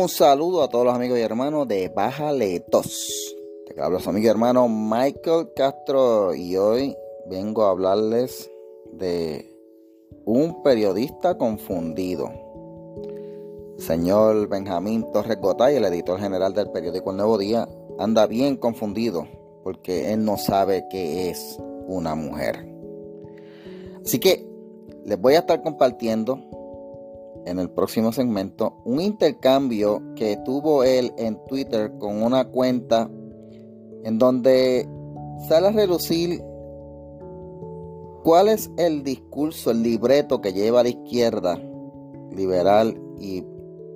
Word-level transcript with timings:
Un 0.00 0.08
saludo 0.08 0.62
a 0.62 0.68
todos 0.68 0.86
los 0.86 0.94
amigos 0.94 1.18
y 1.18 1.20
hermanos 1.20 1.68
de 1.68 1.90
Bájale 1.90 2.60
Tos. 2.60 3.36
Te 3.66 3.78
hablo 3.82 4.00
su 4.00 4.08
amigo 4.08 4.28
y 4.28 4.30
hermano 4.30 4.66
Michael 4.66 5.50
Castro 5.54 6.34
y 6.34 6.56
hoy 6.56 6.96
vengo 7.26 7.64
a 7.64 7.70
hablarles 7.70 8.50
de 8.94 9.54
un 10.24 10.62
periodista 10.62 11.36
confundido. 11.36 12.30
Señor 13.76 14.48
Benjamín 14.48 15.04
Torres 15.12 15.38
Gotay, 15.38 15.76
el 15.76 15.84
editor 15.84 16.18
general 16.18 16.54
del 16.54 16.70
periódico 16.70 17.10
El 17.10 17.18
Nuevo 17.18 17.36
Día, 17.36 17.68
anda 17.98 18.26
bien 18.26 18.56
confundido 18.56 19.28
porque 19.64 20.14
él 20.14 20.24
no 20.24 20.38
sabe 20.38 20.86
qué 20.90 21.28
es 21.28 21.58
una 21.86 22.14
mujer. 22.14 22.66
Así 24.02 24.18
que 24.18 24.48
les 25.04 25.20
voy 25.20 25.34
a 25.34 25.40
estar 25.40 25.62
compartiendo 25.62 26.40
en 27.46 27.58
el 27.58 27.70
próximo 27.70 28.12
segmento 28.12 28.80
un 28.84 29.00
intercambio 29.00 30.02
que 30.14 30.36
tuvo 30.44 30.84
él 30.84 31.12
en 31.16 31.38
Twitter 31.46 31.92
con 31.98 32.22
una 32.22 32.44
cuenta 32.44 33.10
en 34.04 34.18
donde 34.18 34.88
sale 35.48 35.68
a 35.68 35.72
relucir 35.72 36.42
cuál 38.22 38.48
es 38.48 38.70
el 38.76 39.02
discurso, 39.02 39.70
el 39.70 39.82
libreto 39.82 40.40
que 40.40 40.52
lleva 40.52 40.82
la 40.82 40.90
izquierda 40.90 41.58
liberal 42.30 43.00
y 43.18 43.44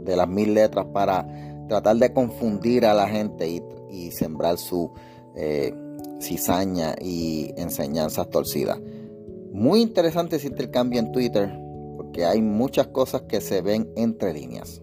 de 0.00 0.16
las 0.16 0.28
mil 0.28 0.54
letras 0.54 0.86
para 0.92 1.26
tratar 1.68 1.96
de 1.96 2.12
confundir 2.12 2.84
a 2.86 2.94
la 2.94 3.08
gente 3.08 3.48
y, 3.48 3.62
sembrar 4.10 4.58
su 4.58 4.90
eh, 5.36 5.72
cizaña 6.20 6.96
y 7.00 7.52
enseñanzas 7.56 8.28
torcidas. 8.28 8.80
Muy 9.52 9.82
interesante 9.82 10.36
ese 10.36 10.48
intercambio 10.48 10.98
en 10.98 11.12
Twitter 11.12 11.63
que 12.14 12.24
hay 12.24 12.40
muchas 12.40 12.86
cosas 12.86 13.22
que 13.22 13.40
se 13.40 13.60
ven 13.60 13.92
entre 13.96 14.32
líneas. 14.32 14.80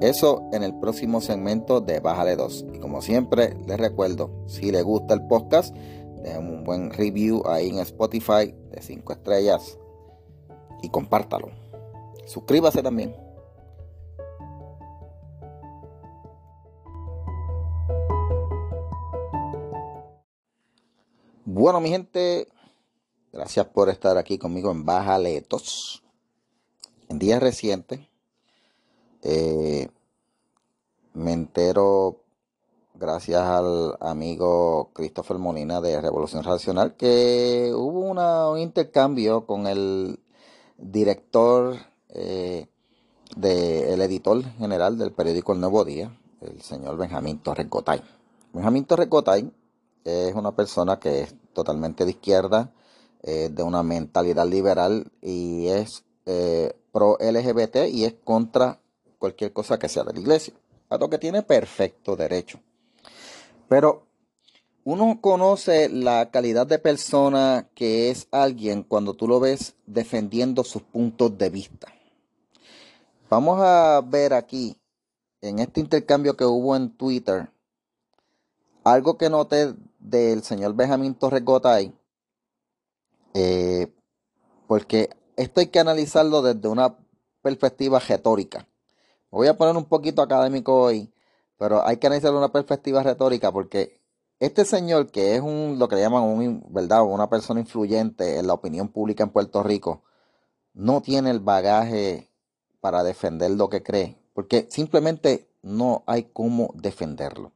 Eso 0.00 0.48
en 0.52 0.62
el 0.62 0.78
próximo 0.78 1.20
segmento 1.20 1.80
de 1.80 1.98
Bájale 2.00 2.36
2. 2.36 2.66
Y 2.72 2.78
como 2.78 3.02
siempre, 3.02 3.56
les 3.66 3.78
recuerdo, 3.78 4.44
si 4.46 4.70
les 4.70 4.84
gusta 4.84 5.12
el 5.12 5.26
podcast, 5.26 5.74
den 5.74 6.38
un 6.38 6.64
buen 6.64 6.90
review 6.90 7.42
ahí 7.46 7.68
en 7.68 7.80
Spotify 7.80 8.54
de 8.70 8.80
5 8.80 9.12
estrellas 9.12 9.78
y 10.82 10.88
compártalo. 10.88 11.50
Suscríbase 12.26 12.80
también. 12.82 13.14
Bueno, 21.44 21.80
mi 21.80 21.88
gente, 21.90 22.46
gracias 23.32 23.66
por 23.66 23.88
estar 23.88 24.16
aquí 24.16 24.38
conmigo 24.38 24.70
en 24.70 24.84
Bájale 24.84 25.44
2. 25.50 25.99
En 27.10 27.18
días 27.18 27.42
recientes 27.42 27.98
eh, 29.22 29.88
me 31.12 31.32
entero, 31.32 32.20
gracias 32.94 33.42
al 33.42 33.96
amigo 33.98 34.90
Christopher 34.92 35.38
Molina 35.38 35.80
de 35.80 36.00
Revolución 36.00 36.44
Racional, 36.44 36.94
que 36.94 37.72
hubo 37.74 38.52
un 38.52 38.58
intercambio 38.60 39.44
con 39.44 39.66
el 39.66 40.20
director, 40.78 41.78
eh, 42.10 42.68
del 43.36 44.00
editor 44.02 44.44
general 44.58 44.96
del 44.96 45.10
periódico 45.10 45.52
El 45.52 45.62
Nuevo 45.62 45.84
Día, 45.84 46.16
el 46.40 46.62
señor 46.62 46.96
Benjamín 46.96 47.40
Torres 47.40 47.68
Gotay. 47.68 48.00
Benjamín 48.52 48.84
Torres 48.84 49.10
Gotay 49.10 49.52
es 50.04 50.32
una 50.36 50.54
persona 50.54 51.00
que 51.00 51.22
es 51.22 51.34
totalmente 51.54 52.04
de 52.04 52.12
izquierda, 52.12 52.72
de 53.22 53.62
una 53.64 53.82
mentalidad 53.82 54.46
liberal 54.46 55.10
y 55.20 55.66
es 55.66 56.04
eh, 56.26 56.79
pro 56.92 57.16
LGBT 57.20 57.88
y 57.90 58.04
es 58.04 58.14
contra 58.24 58.80
cualquier 59.18 59.52
cosa 59.52 59.78
que 59.78 59.88
sea 59.88 60.04
de 60.04 60.14
la 60.14 60.20
iglesia. 60.20 60.54
A 60.88 60.98
lo 60.98 61.08
que 61.08 61.18
tiene 61.18 61.42
perfecto 61.42 62.16
derecho. 62.16 62.58
Pero 63.68 64.06
uno 64.82 65.20
conoce 65.20 65.88
la 65.88 66.30
calidad 66.30 66.66
de 66.66 66.78
persona 66.78 67.68
que 67.74 68.10
es 68.10 68.26
alguien 68.30 68.82
cuando 68.82 69.14
tú 69.14 69.28
lo 69.28 69.38
ves 69.38 69.74
defendiendo 69.86 70.64
sus 70.64 70.82
puntos 70.82 71.36
de 71.38 71.50
vista. 71.50 71.88
Vamos 73.28 73.60
a 73.62 74.00
ver 74.04 74.34
aquí, 74.34 74.76
en 75.40 75.60
este 75.60 75.80
intercambio 75.80 76.36
que 76.36 76.44
hubo 76.44 76.74
en 76.74 76.90
Twitter, 76.90 77.48
algo 78.82 79.16
que 79.16 79.30
noté 79.30 79.74
del 80.00 80.42
señor 80.42 80.74
Benjamín 80.74 81.14
Torres 81.14 81.44
Gotay, 81.44 81.92
eh, 83.34 83.92
porque 84.66 85.10
esto 85.40 85.60
hay 85.60 85.68
que 85.68 85.80
analizarlo 85.80 86.42
desde 86.42 86.68
una 86.68 86.96
perspectiva 87.40 87.98
retórica. 87.98 88.66
voy 89.30 89.46
a 89.46 89.56
poner 89.56 89.74
un 89.74 89.86
poquito 89.86 90.20
académico 90.20 90.82
hoy, 90.82 91.10
pero 91.56 91.86
hay 91.86 91.96
que 91.96 92.08
analizarlo 92.08 92.36
una 92.36 92.52
perspectiva 92.52 93.02
retórica 93.02 93.50
porque 93.50 94.00
este 94.38 94.66
señor 94.66 95.10
que 95.10 95.36
es 95.36 95.40
un 95.40 95.78
lo 95.78 95.88
que 95.88 95.96
le 95.96 96.02
llaman 96.02 96.24
un, 96.24 96.64
¿verdad? 96.68 97.04
una 97.04 97.30
persona 97.30 97.60
influyente 97.60 98.38
en 98.38 98.46
la 98.46 98.52
opinión 98.52 98.88
pública 98.88 99.24
en 99.24 99.30
Puerto 99.30 99.62
Rico, 99.62 100.02
no 100.74 101.00
tiene 101.00 101.30
el 101.30 101.40
bagaje 101.40 102.28
para 102.80 103.02
defender 103.02 103.50
lo 103.52 103.70
que 103.70 103.82
cree, 103.82 104.18
porque 104.34 104.66
simplemente 104.70 105.48
no 105.62 106.02
hay 106.06 106.24
cómo 106.24 106.70
defenderlo. 106.74 107.52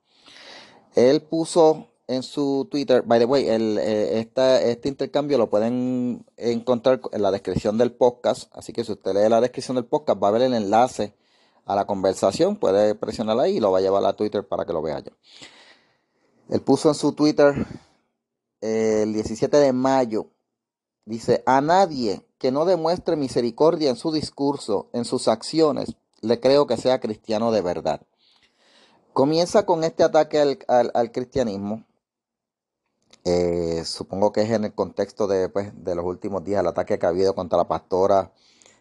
Él 0.95 1.21
puso 1.21 1.89
en 2.07 2.23
su 2.23 2.69
Twitter. 2.71 3.03
By 3.03 3.19
the 3.19 3.25
way, 3.25 3.49
el, 3.49 3.79
eh, 3.79 4.19
este 4.19 4.89
intercambio 4.89 5.39
lo 5.39 5.49
pueden 5.49 6.25
encontrar 6.37 7.01
en 7.13 7.23
la 7.23 7.31
descripción 7.31 7.79
del 7.79 7.93
podcast. 7.93 8.55
Así 8.57 8.73
que 8.73 8.85
si 8.85 8.93
usted 8.93 9.15
lee 9.15 9.29
la 9.29 9.41
descripción 9.41 9.77
del 9.77 9.87
podcast, 9.87 10.23
va 10.23 10.29
a 10.29 10.33
ver 10.33 10.43
el 10.43 10.55
enlace 10.55 11.15
a 11.65 11.75
la 11.75 11.87
conversación. 11.87 12.57
Puede 12.57 12.95
presionar 12.95 13.39
ahí 13.39 13.57
y 13.57 13.61
lo 13.61 13.73
va 13.73 13.79
a 13.79 13.83
llevar 13.83 14.05
a 14.05 14.15
Twitter 14.15 14.47
para 14.47 14.65
que 14.65 14.73
lo 14.73 14.83
vea 14.83 15.01
yo. 15.01 15.13
Él 16.51 16.61
puso 16.61 16.89
en 16.89 16.95
su 16.95 17.13
Twitter 17.13 17.55
el 18.61 19.13
17 19.13 19.57
de 19.57 19.73
mayo. 19.73 20.27
Dice, 21.07 21.43
a 21.47 21.61
nadie 21.61 22.27
que 22.39 22.51
no 22.51 22.65
demuestre 22.65 23.17
misericordia 23.17 23.91
en 23.91 23.97
su 23.97 24.13
discurso, 24.13 24.89
en 24.93 25.05
sus 25.05 25.29
acciones, 25.29 25.97
le 26.21 26.41
creo 26.41 26.67
que 26.67 26.77
sea 26.77 27.01
cristiano 27.01 27.53
de 27.53 27.61
verdad. 27.63 28.01
Comienza 29.13 29.65
con 29.65 29.85
este 29.85 30.03
ataque 30.03 30.41
al 30.67 31.13
cristianismo, 31.13 31.85
eh, 33.25 33.83
supongo 33.87 34.33
que 34.33 34.43
es 34.43 34.51
en 34.51 34.65
el 34.65 34.75
contexto 34.75 35.27
de, 35.27 35.49
pues, 35.49 35.73
de, 35.83 35.95
los 35.95 36.05
últimos 36.05 36.45
días, 36.45 36.61
el 36.61 36.67
ataque 36.67 36.99
que 36.99 37.07
ha 37.07 37.09
habido 37.09 37.35
contra 37.35 37.57
la 37.57 37.67
pastora 37.69 38.33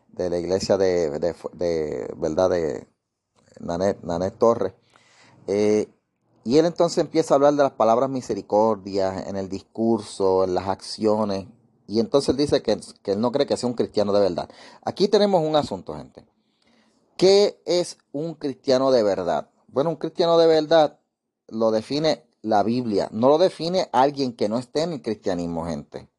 de 0.10 0.30
la 0.30 0.38
iglesia 0.38 0.78
de, 0.78 1.10
verdad 2.18 2.50
de 2.50 2.88
Nanet, 3.60 4.38
Torres. 4.38 4.74
Eh, 5.48 5.88
y 6.44 6.58
él 6.58 6.66
entonces 6.66 6.98
empieza 6.98 7.34
a 7.34 7.36
hablar 7.36 7.54
de 7.54 7.64
las 7.64 7.72
palabras 7.72 8.10
misericordia 8.10 9.24
en 9.28 9.38
el 9.38 9.48
discurso, 9.48 10.44
en 10.44 10.56
las 10.56 10.68
acciones. 10.68 11.48
Y 11.88 12.02
entonces 12.02 12.30
él 12.30 12.38
dice 12.38 12.62
que, 12.62 12.80
que 13.02 13.14
él 13.14 13.22
no 13.22 13.32
cree 13.32 13.48
que 13.48 13.56
sea 13.56 13.70
un 13.70 13.76
cristiano 13.76 14.12
de 14.12 14.20
verdad. 14.20 14.50
Aquí 14.84 15.08
tenemos 15.08 15.42
un 15.42 15.56
asunto, 15.56 15.96
gente. 15.96 16.26
¿Qué 17.16 17.62
es 17.66 17.98
un 18.12 18.34
cristiano 18.36 18.92
de 18.92 19.04
verdad? 19.04 19.50
Bueno, 19.68 19.92
un 19.92 19.96
cristiano 19.96 20.38
de 20.38 20.48
verdad 20.48 21.00
lo 21.48 21.72
define 21.72 22.26
la 22.44 22.62
Biblia. 22.62 23.10
No 23.12 23.30
lo 23.30 23.40
define 23.40 23.90
alguien 23.92 24.34
que 24.34 24.48
no 24.48 24.60
esté 24.60 24.84
en 24.84 24.94
el 24.94 25.02
cristianismo, 25.02 25.66
gente. 25.66 26.10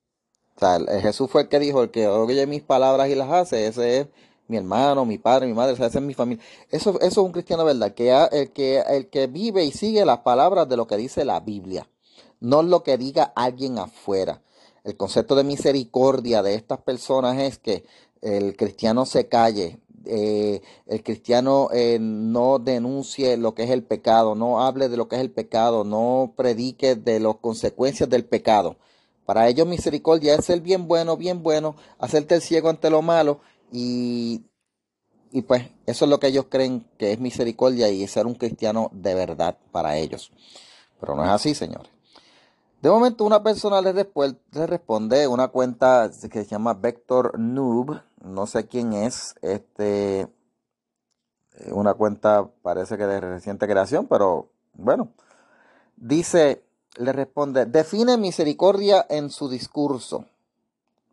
O 0.57 0.59
sea, 0.59 0.81
Jesús 1.01 1.31
fue 1.31 1.43
el 1.43 1.49
que 1.49 1.61
dijo, 1.61 1.83
el 1.83 1.91
que 1.91 2.09
oye 2.09 2.47
mis 2.47 2.62
palabras 2.62 3.09
y 3.09 3.15
las 3.15 3.31
hace, 3.31 3.67
ese 3.67 4.01
es 4.01 4.07
mi 4.49 4.57
hermano, 4.57 5.05
mi 5.05 5.19
padre, 5.19 5.47
mi 5.47 5.55
madre, 5.55 5.73
o 5.73 5.87
ese 5.87 5.99
es 5.99 6.05
mi 6.05 6.15
familia. 6.15 6.43
Eso, 6.71 6.99
eso 7.01 7.07
es 7.07 7.17
un 7.19 7.33
cristiano, 7.33 7.65
¿verdad? 7.65 7.95
Que, 7.95 8.11
el, 8.33 8.53
que, 8.53 8.81
el 8.81 9.09
que 9.09 9.27
vive 9.27 9.65
y 9.65 9.73
sigue 9.73 10.05
las 10.05 10.19
palabras 10.19 10.69
de 10.69 10.77
lo 10.77 10.87
que 10.87 10.97
dice 10.97 11.25
la 11.25 11.41
Biblia, 11.41 11.89
no 12.41 12.63
lo 12.63 12.83
que 12.83 12.99
diga 12.99 13.33
alguien 13.37 13.79
afuera. 13.79 14.43
El 14.84 14.97
concepto 14.97 15.34
de 15.34 15.45
misericordia 15.45 16.43
de 16.43 16.54
estas 16.54 16.78
personas 16.78 17.39
es 17.39 17.59
que 17.59 17.84
el 18.21 18.57
cristiano 18.57 19.07
se 19.07 19.28
calle, 19.28 19.81
eh, 20.06 20.62
el 20.86 21.03
cristiano 21.03 21.68
eh, 21.72 21.98
no 22.01 22.59
denuncie 22.59 23.36
lo 23.36 23.54
que 23.54 23.65
es 23.65 23.71
el 23.71 23.83
pecado, 23.83 24.34
no 24.34 24.62
hable 24.62 24.89
de 24.89 24.97
lo 24.97 25.09
que 25.09 25.16
es 25.16 25.22
el 25.22 25.30
pecado, 25.30 25.84
no 25.84 26.34
predique 26.36 26.95
de 26.95 27.21
las 27.21 27.36
consecuencias 27.36 28.09
del 28.09 28.24
pecado. 28.24 28.77
Para 29.27 29.48
ellos 29.48 29.66
misericordia 29.66 30.34
es 30.34 30.45
ser 30.45 30.60
bien 30.60 30.86
bueno, 30.86 31.16
bien 31.16 31.42
bueno, 31.42 31.77
hacerte 31.98 32.34
el 32.34 32.42
ciego 32.42 32.68
ante 32.68 32.91
lo 32.91 33.03
malo 33.03 33.41
y, 33.72 34.42
y 35.33 35.42
pues 35.42 35.65
eso 35.86 36.04
es 36.04 36.10
lo 36.10 36.21
que 36.21 36.28
ellos 36.28 36.47
creen 36.48 36.86
que 36.98 37.12
es 37.12 37.21
misericordia 37.21 37.89
y 37.89 38.07
ser 38.07 38.27
un 38.27 38.34
cristiano 38.34 38.91
de 38.92 39.15
verdad 39.15 39.57
para 39.72 39.97
ellos. 39.97 40.30
Pero 41.00 41.16
no 41.16 41.24
es 41.24 41.30
así, 41.30 41.54
señores. 41.54 41.91
De 42.84 42.91
momento 42.91 43.24
una 43.24 43.42
persona 43.42 43.80
le 43.80 43.95
responde 44.66 45.27
una 45.27 45.48
cuenta 45.48 46.10
que 46.30 46.45
se 46.45 46.50
llama 46.50 46.74
Vector 46.74 47.39
Noob, 47.39 47.98
no 48.24 48.47
sé 48.47 48.66
quién 48.66 48.92
es, 48.92 49.34
este, 49.42 50.21
eh, 50.21 50.28
una 51.72 51.94
cuenta 51.94 52.50
parece 52.62 52.97
que 52.97 53.06
de 53.06 53.21
reciente 53.21 53.66
creación, 53.68 54.06
pero 54.06 54.48
bueno, 54.74 55.10
dice, 55.97 56.65
le 56.97 57.12
responde, 57.12 57.66
define 57.66 58.16
misericordia 58.16 59.06
en 59.09 59.30
su 59.30 59.48
discurso. 59.48 60.26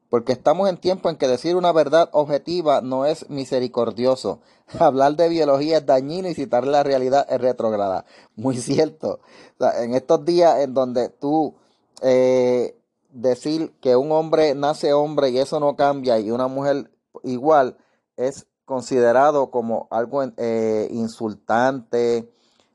porque 0.10 0.34
estamos 0.34 0.68
en 0.68 0.76
tiempo 0.76 1.10
en 1.10 1.16
que 1.16 1.26
decir 1.26 1.56
una 1.56 1.72
verdad 1.72 2.10
objetiva 2.12 2.82
no 2.82 3.06
es 3.06 3.30
misericordioso. 3.30 4.42
Hablar 4.80 5.16
de 5.16 5.30
biología 5.30 5.78
es 5.78 5.86
dañino 5.86 6.28
y 6.28 6.34
citar 6.34 6.68
la 6.68 6.84
realidad 6.84 7.26
es 7.30 7.40
retrograda. 7.40 8.04
Muy 8.36 8.58
cierto. 8.70 9.22
en 9.60 9.96
estos 9.96 10.26
días 10.26 10.60
en 10.60 10.74
donde 10.74 11.08
tú 11.08 11.56
eh, 12.02 12.76
decir 13.12 13.74
que 13.80 13.96
un 13.96 14.12
hombre 14.12 14.54
nace 14.54 14.92
hombre 14.92 15.30
y 15.30 15.38
eso 15.38 15.62
no 15.62 15.78
cambia 15.78 16.20
y 16.20 16.30
una 16.30 16.48
mujer 16.48 16.92
igual 17.24 17.78
es 18.18 18.48
considerado 18.66 19.52
como 19.52 19.88
algo 19.92 20.24
eh, 20.38 20.88
insultante, 20.92 22.30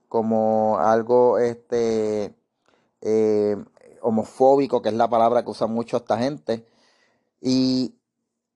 como 0.08 0.78
algo 0.78 1.38
este, 1.38 2.34
eh, 3.00 3.56
homofóbico, 4.00 4.82
que 4.82 4.90
es 4.90 4.94
la 4.94 5.08
palabra 5.08 5.42
que 5.42 5.50
usa 5.50 5.66
mucho 5.66 5.98
esta 5.98 6.18
gente 6.18 6.64
y 7.40 7.94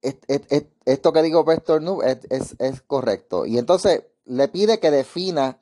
esto 0.02 1.12
que 1.12 1.22
digo 1.22 1.44
Pastor 1.44 1.82
Noob 1.82 2.02
es, 2.02 2.56
es, 2.58 2.80
correcto. 2.82 3.46
Y 3.46 3.58
entonces 3.58 4.04
le 4.24 4.48
pide 4.48 4.80
que 4.80 4.90
defina 4.90 5.58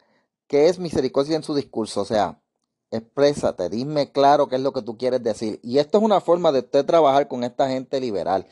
qué 0.47 0.69
es 0.69 0.79
misericordia 0.79 1.37
en 1.37 1.43
su 1.43 1.55
discurso. 1.55 2.03
O 2.03 2.05
sea, 2.05 2.41
exprésate, 2.91 3.69
dime 3.69 4.13
claro 4.13 4.49
qué 4.49 4.57
es 4.57 4.63
lo 4.63 4.73
que 4.73 4.83
tú 4.83 4.97
quieres 4.97 5.23
decir. 5.23 5.61
Y 5.63 5.79
esto 5.79 5.99
es 5.99 6.05
una 6.05 6.21
forma 6.21 6.53
de 6.53 6.61
usted 6.61 6.85
trabajar 6.85 7.29
con 7.29 7.45
esta 7.45 7.69
gente 7.69 8.01
liberal. 8.01 8.47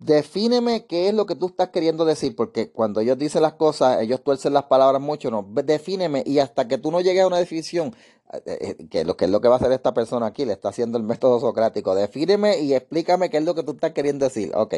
Defíneme 0.00 0.86
qué 0.86 1.08
es 1.08 1.14
lo 1.14 1.26
que 1.26 1.34
tú 1.34 1.48
estás 1.48 1.68
queriendo 1.68 2.06
decir, 2.06 2.34
porque 2.34 2.70
cuando 2.70 3.00
ellos 3.00 3.18
dicen 3.18 3.42
las 3.42 3.52
cosas, 3.52 4.00
ellos 4.00 4.24
tuercen 4.24 4.54
las 4.54 4.64
palabras 4.64 5.02
mucho, 5.02 5.30
no, 5.30 5.46
defíneme 5.62 6.22
y 6.24 6.38
hasta 6.38 6.66
que 6.66 6.78
tú 6.78 6.90
no 6.90 7.02
llegues 7.02 7.22
a 7.22 7.26
una 7.26 7.36
definición, 7.36 7.94
eh, 8.32 8.40
eh, 8.46 8.86
que, 8.88 9.04
lo, 9.04 9.18
que 9.18 9.26
es 9.26 9.30
lo 9.30 9.42
que 9.42 9.48
va 9.48 9.56
a 9.56 9.58
hacer 9.58 9.72
esta 9.72 9.92
persona 9.92 10.24
aquí, 10.24 10.46
le 10.46 10.54
está 10.54 10.70
haciendo 10.70 10.96
el 10.96 11.04
método 11.04 11.38
socrático. 11.38 11.94
Defíneme 11.94 12.60
y 12.60 12.72
explícame 12.72 13.28
qué 13.28 13.36
es 13.36 13.44
lo 13.44 13.54
que 13.54 13.62
tú 13.62 13.72
estás 13.72 13.92
queriendo 13.92 14.24
decir. 14.24 14.52
Ok. 14.54 14.76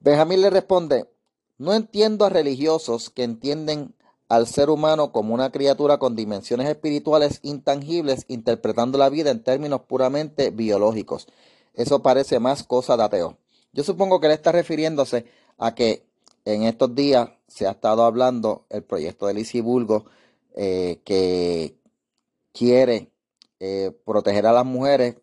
Benjamín 0.00 0.42
le 0.42 0.50
responde, 0.50 1.08
no 1.56 1.72
entiendo 1.72 2.26
a 2.26 2.28
religiosos 2.28 3.08
que 3.08 3.22
entienden 3.22 3.94
al 4.28 4.46
ser 4.46 4.68
humano 4.68 5.12
como 5.12 5.32
una 5.32 5.50
criatura 5.50 5.96
con 5.96 6.14
dimensiones 6.14 6.68
espirituales 6.68 7.40
intangibles, 7.42 8.26
interpretando 8.28 8.98
la 8.98 9.08
vida 9.08 9.30
en 9.30 9.42
términos 9.42 9.80
puramente 9.88 10.50
biológicos. 10.50 11.26
Eso 11.72 12.02
parece 12.02 12.38
más 12.38 12.64
cosa 12.64 12.98
de 12.98 13.04
ateo. 13.04 13.38
Yo 13.76 13.84
supongo 13.84 14.18
que 14.18 14.28
le 14.28 14.34
está 14.34 14.50
refiriéndose 14.50 15.26
a 15.58 15.74
que 15.74 16.08
en 16.44 16.62
estos 16.64 16.94
días 16.94 17.28
se 17.46 17.66
ha 17.66 17.72
estado 17.72 18.04
hablando 18.04 18.64
el 18.70 18.82
proyecto 18.82 19.26
de 19.26 19.34
Lisibulgo 19.34 20.06
eh, 20.54 21.02
que, 21.04 21.76
quiere 22.56 23.12
eh, 23.60 23.92
proteger 24.06 24.46
a 24.46 24.52
las 24.52 24.64
mujeres 24.64 25.16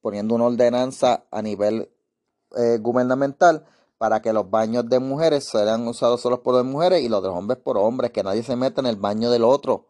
poniendo 0.00 0.34
una 0.34 0.46
ordenanza 0.46 1.24
a 1.30 1.40
nivel 1.40 1.88
eh, 2.56 2.78
gubernamental 2.80 3.64
para 3.96 4.20
que 4.20 4.32
los 4.32 4.50
baños 4.50 4.88
de 4.88 4.98
mujeres 4.98 5.44
sean 5.44 5.86
usados 5.86 6.20
solo 6.20 6.42
por 6.42 6.62
mujeres 6.64 7.02
y 7.02 7.08
los 7.08 7.22
de 7.22 7.28
hombres 7.28 7.60
por 7.60 7.78
hombres, 7.78 8.10
que 8.10 8.24
nadie 8.24 8.42
se 8.42 8.56
meta 8.56 8.80
en 8.80 8.88
el 8.88 8.96
baño 8.96 9.30
del 9.30 9.44
otro. 9.44 9.86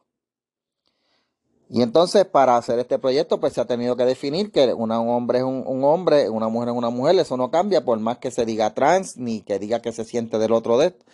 Y 1.70 1.82
entonces 1.82 2.24
para 2.24 2.56
hacer 2.56 2.78
este 2.78 2.98
proyecto 2.98 3.40
pues 3.40 3.52
se 3.52 3.60
ha 3.60 3.66
tenido 3.66 3.96
que 3.96 4.04
definir 4.04 4.50
que 4.50 4.72
un 4.72 4.90
hombre 4.90 5.38
es 5.38 5.44
un, 5.44 5.84
hombre, 5.84 6.30
una 6.30 6.48
mujer 6.48 6.70
es 6.70 6.74
una 6.74 6.90
mujer, 6.90 7.18
eso 7.18 7.36
no 7.36 7.50
cambia 7.50 7.84
por 7.84 7.98
más 7.98 8.18
que 8.18 8.30
se 8.30 8.46
diga 8.46 8.72
trans 8.72 9.18
ni 9.18 9.42
que 9.42 9.58
diga 9.58 9.80
que 9.80 9.92
se 9.92 10.04
siente 10.04 10.38
del 10.38 10.52
otro 10.52 10.78
de 10.78 10.86
esto. 10.88 11.04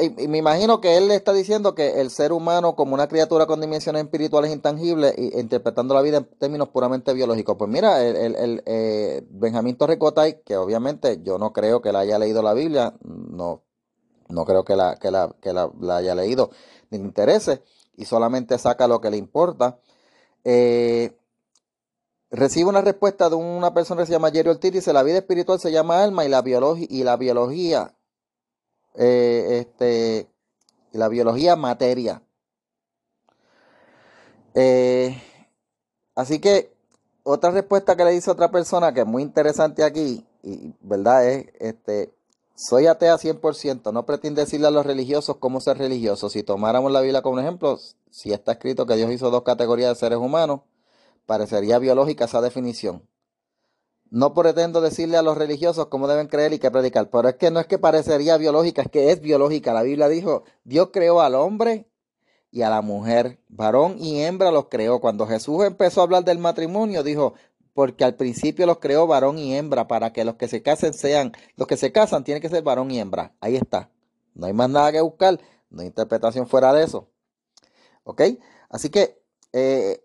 Y, 0.00 0.28
me 0.28 0.38
imagino 0.38 0.80
que 0.80 0.96
él 0.96 1.08
le 1.08 1.14
está 1.14 1.32
diciendo 1.32 1.74
que 1.74 2.00
el 2.00 2.10
ser 2.10 2.32
humano 2.32 2.74
como 2.74 2.94
una 2.94 3.06
criatura 3.06 3.46
con 3.46 3.60
dimensiones 3.60 4.02
espirituales 4.02 4.50
intangibles, 4.50 5.14
y, 5.18 5.38
interpretando 5.38 5.94
la 5.94 6.00
vida 6.00 6.18
en 6.18 6.24
términos 6.24 6.68
puramente 6.70 7.12
biológicos. 7.12 7.56
Pues 7.58 7.70
mira, 7.70 8.02
el, 8.02 8.34
el, 8.34 8.62
eh, 8.64 9.22
Benjamín 9.28 9.76
Torrecotay, 9.76 10.42
que 10.42 10.56
obviamente 10.56 11.20
yo 11.22 11.38
no 11.38 11.52
creo 11.52 11.82
que 11.82 11.92
la 11.92 12.00
haya 12.00 12.18
leído 12.18 12.42
la 12.42 12.54
Biblia, 12.54 12.94
no, 13.02 13.62
no 14.28 14.44
creo 14.44 14.64
que 14.64 14.76
la, 14.76 14.96
que 14.96 15.10
la, 15.10 15.34
que 15.40 15.52
la, 15.52 15.70
haya 15.96 16.14
leído 16.14 16.50
ni 16.90 16.98
le 16.98 17.04
interese, 17.04 17.62
y 17.96 18.04
solamente 18.04 18.58
saca 18.58 18.88
lo 18.88 19.00
que 19.00 19.10
le 19.10 19.16
importa. 19.16 19.78
Eh, 20.44 21.16
recibe 22.30 22.68
una 22.68 22.80
respuesta 22.80 23.28
de 23.28 23.36
una 23.36 23.72
persona 23.74 24.02
que 24.02 24.06
se 24.06 24.12
llama 24.12 24.30
Jerry 24.30 24.50
Ortiz, 24.50 24.72
dice, 24.72 24.92
la 24.92 25.02
vida 25.02 25.18
espiritual 25.18 25.60
se 25.60 25.72
llama 25.72 26.02
alma 26.02 26.24
y 26.24 26.28
la, 26.28 26.42
y 26.44 27.04
la 27.04 27.16
biología 27.16 27.94
eh, 28.94 29.58
este, 29.60 30.28
la 30.92 31.08
biología 31.08 31.56
materia. 31.56 32.22
Eh, 34.54 35.20
así 36.14 36.38
que 36.38 36.72
otra 37.24 37.50
respuesta 37.50 37.96
que 37.96 38.04
le 38.04 38.12
dice 38.12 38.30
otra 38.30 38.50
persona 38.50 38.94
que 38.94 39.00
es 39.00 39.06
muy 39.06 39.22
interesante 39.22 39.82
aquí, 39.82 40.24
y 40.42 40.74
verdad 40.80 41.26
es, 41.28 41.46
este, 41.58 42.14
soy 42.56 42.86
atea 42.86 43.16
100%, 43.16 43.92
no 43.92 44.06
pretende 44.06 44.42
decirle 44.42 44.68
a 44.68 44.70
los 44.70 44.86
religiosos 44.86 45.36
cómo 45.38 45.60
ser 45.60 45.78
religiosos. 45.78 46.32
Si 46.32 46.42
tomáramos 46.42 46.92
la 46.92 47.00
Biblia 47.00 47.22
como 47.22 47.40
ejemplo, 47.40 47.78
si 48.10 48.32
está 48.32 48.52
escrito 48.52 48.86
que 48.86 48.96
Dios 48.96 49.10
hizo 49.10 49.30
dos 49.30 49.42
categorías 49.42 49.90
de 49.90 49.96
seres 49.96 50.18
humanos, 50.18 50.60
parecería 51.26 51.78
biológica 51.78 52.26
esa 52.26 52.40
definición. 52.40 53.02
No 54.10 54.34
pretendo 54.34 54.80
decirle 54.80 55.16
a 55.16 55.22
los 55.22 55.36
religiosos 55.36 55.86
cómo 55.86 56.06
deben 56.06 56.28
creer 56.28 56.52
y 56.52 56.60
qué 56.60 56.70
predicar, 56.70 57.10
pero 57.10 57.28
es 57.28 57.34
que 57.34 57.50
no 57.50 57.58
es 57.58 57.66
que 57.66 57.78
parecería 57.78 58.36
biológica, 58.36 58.82
es 58.82 58.90
que 58.90 59.10
es 59.10 59.20
biológica. 59.20 59.72
La 59.72 59.82
Biblia 59.82 60.08
dijo, 60.08 60.44
Dios 60.62 60.90
creó 60.92 61.20
al 61.20 61.34
hombre 61.34 61.88
y 62.52 62.62
a 62.62 62.70
la 62.70 62.82
mujer, 62.82 63.40
varón 63.48 63.96
y 63.98 64.20
hembra 64.22 64.52
los 64.52 64.66
creó. 64.68 65.00
Cuando 65.00 65.26
Jesús 65.26 65.64
empezó 65.64 66.00
a 66.00 66.04
hablar 66.04 66.22
del 66.22 66.38
matrimonio, 66.38 67.02
dijo, 67.02 67.34
porque 67.74 68.04
al 68.04 68.14
principio 68.14 68.66
los 68.66 68.78
creó 68.78 69.06
varón 69.06 69.38
y 69.38 69.54
hembra, 69.54 69.86
para 69.88 70.12
que 70.12 70.24
los 70.24 70.36
que 70.36 70.48
se 70.48 70.62
casen 70.62 70.94
sean, 70.94 71.32
los 71.56 71.68
que 71.68 71.76
se 71.76 71.92
casan 71.92 72.24
tienen 72.24 72.40
que 72.40 72.48
ser 72.48 72.62
varón 72.62 72.90
y 72.90 73.00
hembra. 73.00 73.34
Ahí 73.40 73.56
está. 73.56 73.90
No 74.34 74.46
hay 74.46 74.52
más 74.52 74.70
nada 74.70 74.92
que 74.92 75.00
buscar, 75.00 75.38
no 75.70 75.80
hay 75.80 75.88
interpretación 75.88 76.46
fuera 76.46 76.72
de 76.72 76.84
eso. 76.84 77.08
¿Ok? 78.04 78.22
Así 78.70 78.90
que 78.90 79.20
eh, 79.52 80.04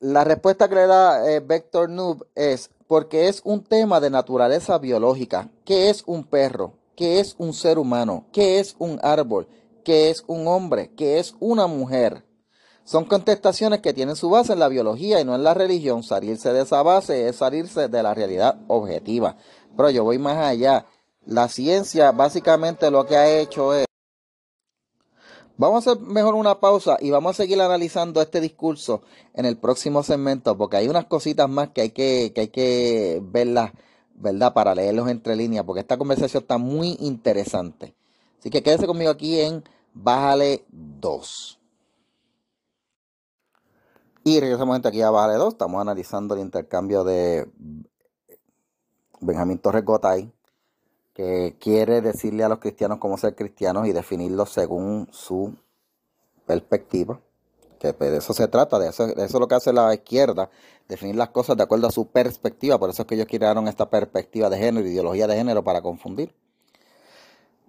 la 0.00 0.24
respuesta 0.24 0.68
que 0.68 0.74
le 0.74 0.86
da 0.86 1.30
eh, 1.30 1.40
Vector 1.40 1.88
Noob 1.88 2.26
es 2.34 2.70
porque 2.86 3.28
es 3.28 3.40
un 3.44 3.64
tema 3.64 4.00
de 4.00 4.10
naturaleza 4.10 4.78
biológica. 4.78 5.48
¿Qué 5.64 5.90
es 5.90 6.02
un 6.06 6.24
perro? 6.24 6.74
¿Qué 6.96 7.20
es 7.20 7.34
un 7.38 7.52
ser 7.52 7.78
humano? 7.78 8.26
¿Qué 8.32 8.58
es 8.58 8.76
un 8.78 8.98
árbol? 9.02 9.48
¿Qué 9.84 10.10
es 10.10 10.24
un 10.26 10.46
hombre? 10.48 10.90
¿Qué 10.96 11.18
es 11.18 11.34
una 11.40 11.66
mujer? 11.66 12.25
Son 12.86 13.04
contestaciones 13.04 13.80
que 13.80 13.92
tienen 13.92 14.14
su 14.14 14.30
base 14.30 14.52
en 14.52 14.60
la 14.60 14.68
biología 14.68 15.20
y 15.20 15.24
no 15.24 15.34
en 15.34 15.42
la 15.42 15.54
religión. 15.54 16.04
Salirse 16.04 16.52
de 16.52 16.62
esa 16.62 16.84
base 16.84 17.28
es 17.28 17.34
salirse 17.34 17.88
de 17.88 18.00
la 18.00 18.14
realidad 18.14 18.60
objetiva. 18.68 19.36
Pero 19.76 19.90
yo 19.90 20.04
voy 20.04 20.18
más 20.18 20.36
allá. 20.36 20.86
La 21.26 21.48
ciencia 21.48 22.12
básicamente 22.12 22.88
lo 22.92 23.04
que 23.04 23.16
ha 23.16 23.40
hecho 23.40 23.74
es 23.74 23.86
Vamos 25.58 25.86
a 25.86 25.90
hacer 25.90 26.02
mejor 26.02 26.34
una 26.34 26.60
pausa 26.60 26.96
y 27.00 27.10
vamos 27.10 27.30
a 27.30 27.42
seguir 27.42 27.60
analizando 27.60 28.20
este 28.20 28.40
discurso 28.40 29.02
en 29.34 29.46
el 29.46 29.56
próximo 29.56 30.02
segmento 30.02 30.56
porque 30.56 30.76
hay 30.76 30.86
unas 30.86 31.06
cositas 31.06 31.48
más 31.48 31.70
que 31.70 31.80
hay 31.80 31.90
que, 31.90 32.30
que, 32.34 32.42
hay 32.42 32.48
que 32.48 33.20
verlas, 33.22 33.72
¿verdad? 34.14 34.52
Para 34.52 34.74
leerlos 34.74 35.08
entre 35.08 35.34
líneas 35.34 35.64
porque 35.64 35.80
esta 35.80 35.96
conversación 35.96 36.42
está 36.42 36.58
muy 36.58 36.98
interesante. 37.00 37.94
Así 38.38 38.50
que 38.50 38.62
quédese 38.62 38.86
conmigo 38.86 39.10
aquí 39.10 39.40
en 39.40 39.64
Bájale 39.92 40.66
2. 40.68 41.58
Y 44.26 44.40
regresamos 44.40 44.84
aquí 44.84 45.02
a 45.02 45.10
Bájale 45.10 45.34
2. 45.34 45.52
Estamos 45.52 45.80
analizando 45.80 46.34
el 46.34 46.40
intercambio 46.40 47.04
de 47.04 47.48
Benjamín 49.20 49.58
Torres 49.58 49.84
Gotay 49.84 50.32
que 51.14 51.56
quiere 51.60 52.00
decirle 52.00 52.42
a 52.42 52.48
los 52.48 52.58
cristianos 52.58 52.98
cómo 52.98 53.18
ser 53.18 53.36
cristianos 53.36 53.86
y 53.86 53.92
definirlos 53.92 54.50
según 54.50 55.06
su 55.12 55.54
perspectiva. 56.44 57.20
Que 57.78 57.92
pues, 57.92 58.10
de 58.10 58.16
eso 58.16 58.32
se 58.32 58.48
trata, 58.48 58.80
de 58.80 58.88
eso, 58.88 59.04
es 59.04 59.32
lo 59.32 59.46
que 59.46 59.54
hace 59.54 59.72
la 59.72 59.94
izquierda, 59.94 60.50
definir 60.88 61.14
las 61.14 61.28
cosas 61.28 61.56
de 61.56 61.62
acuerdo 61.62 61.86
a 61.86 61.92
su 61.92 62.08
perspectiva. 62.08 62.80
Por 62.80 62.90
eso 62.90 63.02
es 63.02 63.06
que 63.06 63.14
ellos 63.14 63.28
crearon 63.30 63.68
esta 63.68 63.88
perspectiva 63.88 64.50
de 64.50 64.58
género, 64.58 64.88
ideología 64.88 65.28
de 65.28 65.36
género 65.36 65.62
para 65.62 65.82
confundir. 65.82 66.34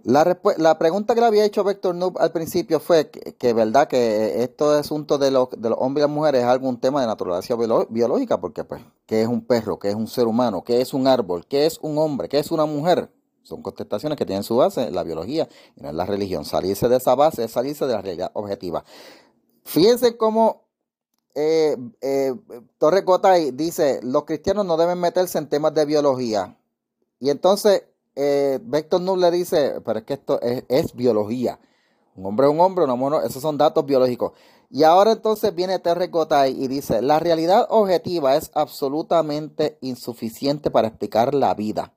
La, 0.03 0.37
la, 0.57 0.77
pregunta 0.77 1.15
que 1.15 1.21
le 1.21 1.27
había 1.27 1.43
hecho 1.43 1.63
Vector 1.63 1.93
Noob 1.93 2.17
al 2.19 2.31
principio 2.31 2.79
fue 2.79 3.09
que, 3.09 3.53
verdad 3.53 3.87
que 3.87 4.43
esto 4.43 4.71
asunto 4.71 5.17
de 5.17 5.31
los, 5.31 5.49
de 5.57 5.69
los 5.69 5.77
hombres 5.81 6.03
y 6.03 6.07
las 6.07 6.15
mujeres 6.15 6.43
es 6.43 6.47
algún 6.47 6.79
tema 6.79 7.01
de 7.01 7.07
naturaleza 7.07 7.55
biológica, 7.89 8.39
porque 8.39 8.63
pues, 8.63 8.81
¿qué 9.05 9.23
es 9.23 9.27
un 9.27 9.41
perro? 9.41 9.79
¿Qué 9.79 9.89
es 9.89 9.95
un 9.95 10.07
ser 10.07 10.27
humano? 10.27 10.63
¿Qué 10.63 10.81
es 10.81 10.93
un 10.93 11.07
árbol? 11.07 11.45
¿Qué 11.45 11.65
es 11.65 11.79
un 11.81 11.97
hombre? 11.97 12.29
¿Qué 12.29 12.39
es 12.39 12.51
una 12.51 12.65
mujer? 12.65 13.11
Son 13.41 13.61
contestaciones 13.61 14.17
que 14.17 14.25
tienen 14.25 14.43
su 14.43 14.55
base 14.57 14.83
en 14.87 14.95
la 14.95 15.03
biología 15.03 15.49
y 15.75 15.81
no 15.81 15.89
en 15.89 15.97
la 15.97 16.05
religión. 16.05 16.45
Salirse 16.45 16.87
de 16.87 16.97
esa 16.97 17.15
base 17.15 17.43
es 17.43 17.51
salirse 17.51 17.85
de 17.85 17.93
la 17.93 18.01
realidad 18.01 18.31
objetiva. 18.33 18.83
Fíjense 19.63 20.15
cómo 20.15 20.67
eh, 21.33 21.77
eh, 22.01 22.33
Torre 22.77 23.01
Gotay 23.01 23.51
dice, 23.51 23.99
los 24.03 24.25
cristianos 24.25 24.65
no 24.65 24.77
deben 24.77 24.99
meterse 24.99 25.37
en 25.37 25.49
temas 25.49 25.73
de 25.73 25.85
biología. 25.85 26.57
Y 27.19 27.29
entonces 27.29 27.83
eh, 28.19 28.59
Vector 28.63 28.99
Null 28.99 29.21
le 29.21 29.29
dice, 29.29 29.79
pero 29.85 29.99
es 29.99 30.05
que 30.05 30.15
esto 30.15 30.39
es, 30.41 30.95
biología. 30.95 31.59
Un 32.15 32.25
hombre 32.25 32.47
es 32.47 32.51
un 32.51 32.59
hombre, 32.59 32.83
una 32.83 32.95
mujer, 32.95 33.21
esos 33.25 33.43
son 33.43 33.59
datos 33.59 33.85
biológicos. 33.85 34.31
Y 34.71 34.83
ahora 34.83 35.11
entonces 35.11 35.53
viene 35.53 35.77
Terry 35.77 36.07
Gotay 36.07 36.51
y 36.63 36.67
dice, 36.67 37.03
la 37.03 37.19
realidad 37.19 37.67
objetiva 37.69 38.35
es 38.35 38.49
absolutamente 38.55 39.77
insuficiente 39.81 40.71
para 40.71 40.87
explicar 40.87 41.35
la 41.35 41.53
vida. 41.53 41.93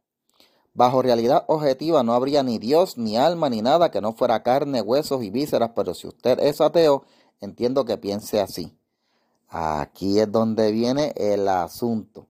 Bajo 0.75 1.00
realidad 1.00 1.45
objetiva 1.49 2.03
no 2.03 2.12
habría 2.12 2.43
ni 2.43 2.59
Dios, 2.59 2.99
ni 2.99 3.17
alma, 3.17 3.49
ni 3.49 3.62
nada 3.62 3.91
que 3.91 4.03
no 4.03 4.12
fuera 4.12 4.43
carne, 4.43 4.83
huesos 4.83 5.23
y 5.23 5.31
vísceras, 5.31 5.71
pero 5.75 5.95
si 5.95 6.07
usted 6.07 6.39
es 6.39 6.61
ateo, 6.61 7.05
entiendo 7.41 7.87
que 7.87 7.97
piense 7.97 8.41
así. 8.41 8.77
Aquí 9.49 10.21
es 10.21 10.31
donde 10.31 10.71
viene 10.71 11.15
el 11.17 11.49
asunto. 11.49 12.29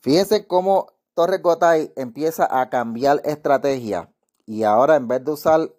Fíjense 0.00 0.46
cómo 0.46 0.92
Torres 1.18 1.42
Gotay 1.42 1.92
empieza 1.96 2.46
a 2.48 2.70
cambiar 2.70 3.20
estrategia 3.24 4.08
y 4.46 4.62
ahora 4.62 4.94
en 4.94 5.08
vez 5.08 5.24
de 5.24 5.32
usar 5.32 5.74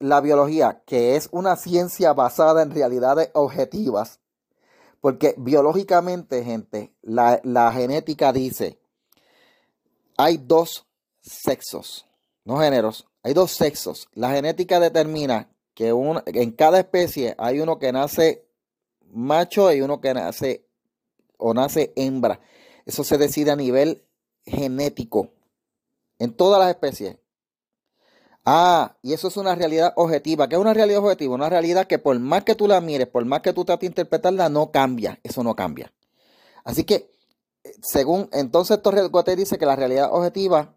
la 0.00 0.20
biología, 0.20 0.82
que 0.84 1.14
es 1.14 1.28
una 1.30 1.54
ciencia 1.54 2.12
basada 2.14 2.64
en 2.64 2.72
realidades 2.72 3.30
objetivas, 3.32 4.18
porque 5.00 5.36
biológicamente, 5.38 6.42
gente, 6.42 6.92
la, 7.00 7.40
la 7.44 7.70
genética 7.70 8.32
dice, 8.32 8.80
hay 10.16 10.38
dos 10.38 10.88
sexos, 11.20 12.04
no 12.44 12.58
géneros, 12.58 13.06
hay 13.22 13.34
dos 13.34 13.52
sexos. 13.52 14.08
La 14.14 14.32
genética 14.32 14.80
determina 14.80 15.48
que 15.74 15.90
en 15.90 16.50
cada 16.50 16.80
especie 16.80 17.36
hay 17.38 17.60
uno 17.60 17.78
que 17.78 17.92
nace 17.92 18.48
macho 19.12 19.72
y 19.72 19.80
uno 19.80 20.00
que 20.00 20.12
nace 20.12 20.66
o 21.36 21.54
nace 21.54 21.92
hembra. 21.94 22.40
Eso 22.84 23.04
se 23.04 23.16
decide 23.16 23.52
a 23.52 23.56
nivel 23.56 24.02
genético 24.44 25.30
en 26.18 26.32
todas 26.34 26.60
las 26.60 26.70
especies. 26.70 27.16
Ah, 28.44 28.96
y 29.02 29.12
eso 29.12 29.28
es 29.28 29.36
una 29.36 29.54
realidad 29.54 29.92
objetiva. 29.96 30.48
¿Qué 30.48 30.56
es 30.56 30.60
una 30.60 30.74
realidad 30.74 30.98
objetiva? 30.98 31.34
Una 31.34 31.48
realidad 31.48 31.86
que 31.86 31.98
por 31.98 32.18
más 32.18 32.42
que 32.42 32.54
tú 32.54 32.66
la 32.66 32.80
mires, 32.80 33.06
por 33.06 33.24
más 33.24 33.40
que 33.40 33.52
tú 33.52 33.64
trates 33.64 33.82
de 33.82 33.86
interpretarla, 33.86 34.48
no 34.48 34.72
cambia. 34.72 35.20
Eso 35.22 35.44
no 35.44 35.54
cambia. 35.54 35.92
Así 36.64 36.84
que, 36.84 37.10
según 37.82 38.28
entonces 38.32 38.82
Torres 38.82 39.08
Guate 39.10 39.36
dice 39.36 39.58
que 39.58 39.66
la 39.66 39.76
realidad 39.76 40.12
objetiva 40.12 40.74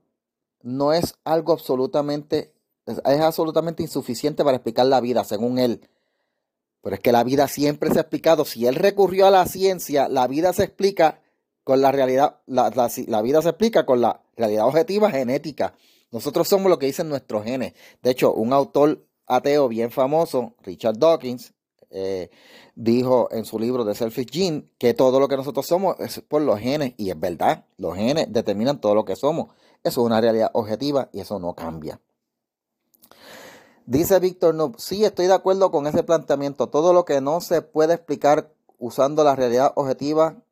no 0.61 0.93
es 0.93 1.15
algo 1.23 1.53
absolutamente, 1.53 2.53
es, 2.85 2.99
absolutamente 3.03 3.81
insuficiente 3.81 4.43
para 4.43 4.57
explicar 4.57 4.85
la 4.85 5.01
vida, 5.01 5.23
según 5.23 5.57
él. 5.57 5.89
Pero 6.81 6.95
es 6.95 7.01
que 7.01 7.11
la 7.11 7.23
vida 7.23 7.47
siempre 7.47 7.89
se 7.91 7.97
ha 7.97 8.01
explicado. 8.01 8.45
Si 8.45 8.67
él 8.67 8.75
recurrió 8.75 9.25
a 9.25 9.31
la 9.31 9.45
ciencia, 9.47 10.07
la 10.07 10.27
vida 10.27 10.53
se 10.53 10.63
explica 10.63 11.19
con 11.65 11.81
la 11.81 11.91
realidad, 11.91 12.37
la, 12.45 12.71
la 13.07 13.21
vida 13.23 13.41
se 13.41 13.49
explica 13.49 13.87
con 13.87 13.99
la 13.99 14.21
realidad 14.37 14.67
objetiva 14.67 15.09
genética. 15.09 15.73
Nosotros 16.11 16.47
somos 16.47 16.69
lo 16.69 16.77
que 16.77 16.85
dicen 16.85 17.09
nuestros 17.09 17.43
genes. 17.43 17.73
De 18.03 18.11
hecho, 18.11 18.33
un 18.33 18.53
autor 18.53 19.03
ateo 19.25 19.67
bien 19.67 19.89
famoso, 19.89 20.53
Richard 20.61 20.99
Dawkins, 20.99 21.53
eh, 21.89 22.29
dijo 22.75 23.29
en 23.31 23.45
su 23.45 23.57
libro 23.57 23.83
The 23.83 23.95
Selfish 23.95 24.31
Gene 24.31 24.69
que 24.77 24.93
todo 24.93 25.19
lo 25.19 25.27
que 25.27 25.37
nosotros 25.37 25.65
somos 25.65 25.99
es 25.99 26.21
por 26.21 26.43
los 26.43 26.59
genes. 26.59 26.93
Y 26.97 27.09
es 27.09 27.19
verdad, 27.19 27.65
los 27.77 27.95
genes 27.95 28.31
determinan 28.31 28.79
todo 28.79 28.93
lo 28.93 29.03
que 29.03 29.15
somos. 29.15 29.47
Eso 29.83 30.01
es 30.01 30.05
una 30.05 30.21
realidad 30.21 30.51
objetiva 30.53 31.09
y 31.13 31.19
eso 31.19 31.39
no 31.39 31.55
cambia. 31.55 31.99
Dice 33.87 34.19
Víctor 34.19 34.53
Noob, 34.53 34.75
sí, 34.77 35.03
estoy 35.03 35.25
de 35.25 35.33
acuerdo 35.33 35.71
con 35.71 35.87
ese 35.87 36.03
planteamiento. 36.03 36.67
Todo 36.67 36.93
lo 36.93 37.05
que 37.05 37.21
no 37.21 37.41
se 37.41 37.63
puede 37.63 37.95
explicar 37.95 38.51
usando 38.77 39.23
la 39.23 39.35
realidad 39.35 39.71
objetiva 39.75 40.43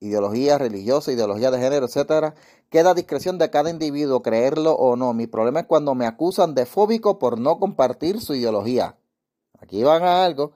ideología 0.00 0.58
religiosa, 0.58 1.12
ideología 1.12 1.50
de 1.50 1.58
género, 1.58 1.86
etcétera, 1.86 2.34
queda 2.70 2.90
a 2.90 2.94
discreción 2.94 3.38
de 3.38 3.50
cada 3.50 3.70
individuo 3.70 4.22
creerlo 4.22 4.72
o 4.72 4.96
no. 4.96 5.12
Mi 5.12 5.26
problema 5.26 5.60
es 5.60 5.66
cuando 5.66 5.94
me 5.94 6.06
acusan 6.06 6.54
de 6.54 6.66
fóbico 6.66 7.18
por 7.18 7.38
no 7.38 7.58
compartir 7.58 8.20
su 8.20 8.34
ideología. 8.34 8.96
Aquí 9.60 9.82
van 9.82 10.02
a 10.02 10.24
algo. 10.24 10.52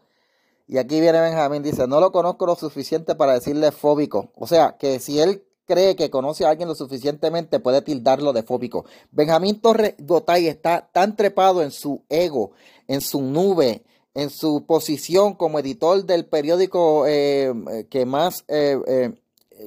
Y 0.67 0.79
aquí 0.79 1.01
viene 1.01 1.21
Benjamín, 1.21 1.63
dice, 1.63 1.87
no 1.87 2.01
lo 2.01 2.11
conozco 2.11 2.47
lo 2.47 2.57
suficiente 2.57 3.15
para 3.15 3.35
decirle 3.35 3.71
fóbico. 3.71 4.33
O 4.35 4.47
sea, 4.47 4.77
que 4.79 4.99
si 4.99 5.21
él 5.21 5.45
cree 5.67 5.95
que 5.95 6.09
conoce 6.09 6.47
a 6.47 6.51
alguien 6.51 6.69
lo 6.69 6.75
suficientemente, 6.75 7.61
puede 7.61 7.83
tildarlo 7.83 8.33
de 8.33 8.43
fóbico. 8.43 8.87
Benjamín 9.11 9.61
Torres 9.61 9.95
Gotay 9.99 10.47
está 10.47 10.89
tan 10.91 11.17
trepado 11.17 11.63
en 11.63 11.71
su 11.71 12.03
ego, 12.09 12.53
en 12.89 13.03
su 13.03 13.21
nube, 13.21 13.85
en 14.15 14.31
su 14.31 14.65
posición 14.65 15.35
como 15.35 15.59
editor 15.59 16.05
del 16.05 16.25
periódico 16.25 17.07
eh, 17.07 17.53
que 17.91 18.07
más... 18.07 18.45
Eh, 18.49 18.79
eh, 18.87 19.13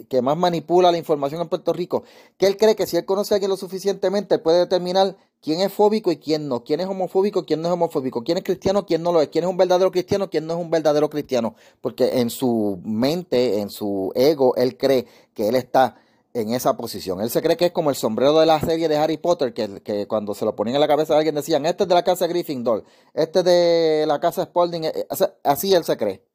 que 0.09 0.21
más 0.21 0.37
manipula 0.37 0.91
la 0.91 0.97
información 0.97 1.41
en 1.41 1.49
Puerto 1.49 1.73
Rico, 1.73 2.03
que 2.37 2.47
él 2.47 2.57
cree 2.57 2.75
que 2.75 2.87
si 2.87 2.97
él 2.97 3.05
conoce 3.05 3.33
a 3.33 3.35
alguien 3.35 3.49
lo 3.49 3.57
suficientemente, 3.57 4.39
puede 4.39 4.59
determinar 4.59 5.15
quién 5.41 5.61
es 5.61 5.71
fóbico 5.71 6.11
y 6.11 6.17
quién 6.17 6.47
no, 6.47 6.63
quién 6.63 6.79
es 6.79 6.87
homofóbico, 6.87 7.45
quién 7.45 7.61
no 7.61 7.67
es 7.67 7.73
homofóbico, 7.73 8.23
quién 8.23 8.37
es 8.37 8.43
cristiano, 8.43 8.85
quién 8.85 9.03
no 9.03 9.11
lo 9.11 9.21
es, 9.21 9.29
quién 9.29 9.43
es 9.43 9.49
un 9.49 9.57
verdadero 9.57 9.91
cristiano, 9.91 10.29
quién 10.29 10.45
no 10.47 10.53
es 10.53 10.59
un 10.59 10.69
verdadero 10.69 11.09
cristiano, 11.09 11.55
porque 11.81 12.19
en 12.19 12.29
su 12.29 12.79
mente, 12.83 13.59
en 13.59 13.69
su 13.69 14.11
ego, 14.15 14.55
él 14.55 14.77
cree 14.77 15.05
que 15.33 15.47
él 15.47 15.55
está 15.55 15.97
en 16.33 16.53
esa 16.53 16.77
posición. 16.77 17.21
Él 17.21 17.29
se 17.29 17.41
cree 17.41 17.57
que 17.57 17.65
es 17.65 17.71
como 17.71 17.89
el 17.89 17.95
sombrero 17.95 18.39
de 18.39 18.45
la 18.45 18.59
serie 18.59 18.87
de 18.87 18.97
Harry 18.97 19.17
Potter, 19.17 19.53
que, 19.53 20.07
cuando 20.07 20.35
se 20.35 20.45
lo 20.45 20.55
ponían 20.55 20.75
en 20.75 20.81
la 20.81 20.87
cabeza 20.87 21.13
de 21.13 21.19
alguien 21.19 21.35
decían, 21.35 21.65
este 21.65 21.83
es 21.83 21.89
de 21.89 21.95
la 21.95 22.03
casa 22.03 22.27
Gryffindor, 22.27 22.83
este 23.13 23.39
es 23.39 23.45
de 23.45 24.05
la 24.07 24.19
casa 24.19 24.43
Spalding, 24.43 24.85
eh, 24.85 24.93
eh, 24.95 25.07
así 25.43 25.73
él 25.73 25.83
se 25.83 25.97
cree. 25.97 26.26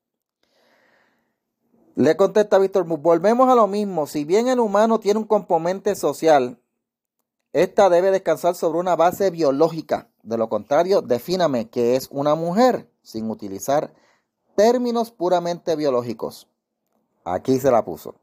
Le 1.95 2.17
contesta 2.17 2.59
Víctor 2.59 2.85
volvemos 2.87 3.51
a 3.51 3.55
lo 3.55 3.67
mismo, 3.67 4.07
si 4.07 4.25
bien 4.25 4.49
el 4.49 4.61
humano 4.61 4.99
tiene 4.99 5.21
un 5.21 5.27
componente 5.27 5.95
social, 5.95 6.59
esta 7.53 7.91
debe 7.91 8.11
descansar 8.11 8.55
sobre 8.55 8.79
una 8.79 8.97
base 8.97 9.31
biológica. 9.31 10.09
De 10.23 10.39
lo 10.39 10.49
contrario, 10.49 11.03
defíname 11.03 11.69
qué 11.69 11.97
es 11.97 12.09
una 12.11 12.35
mujer 12.35 12.89
sin 13.03 13.31
utilizar 13.31 13.93
términos 14.55 15.11
puramente 15.11 15.77
biológicos. 15.77 16.49
Aquí 17.25 17.59
se 17.59 17.71
la 17.71 17.85
puso. 17.85 18.15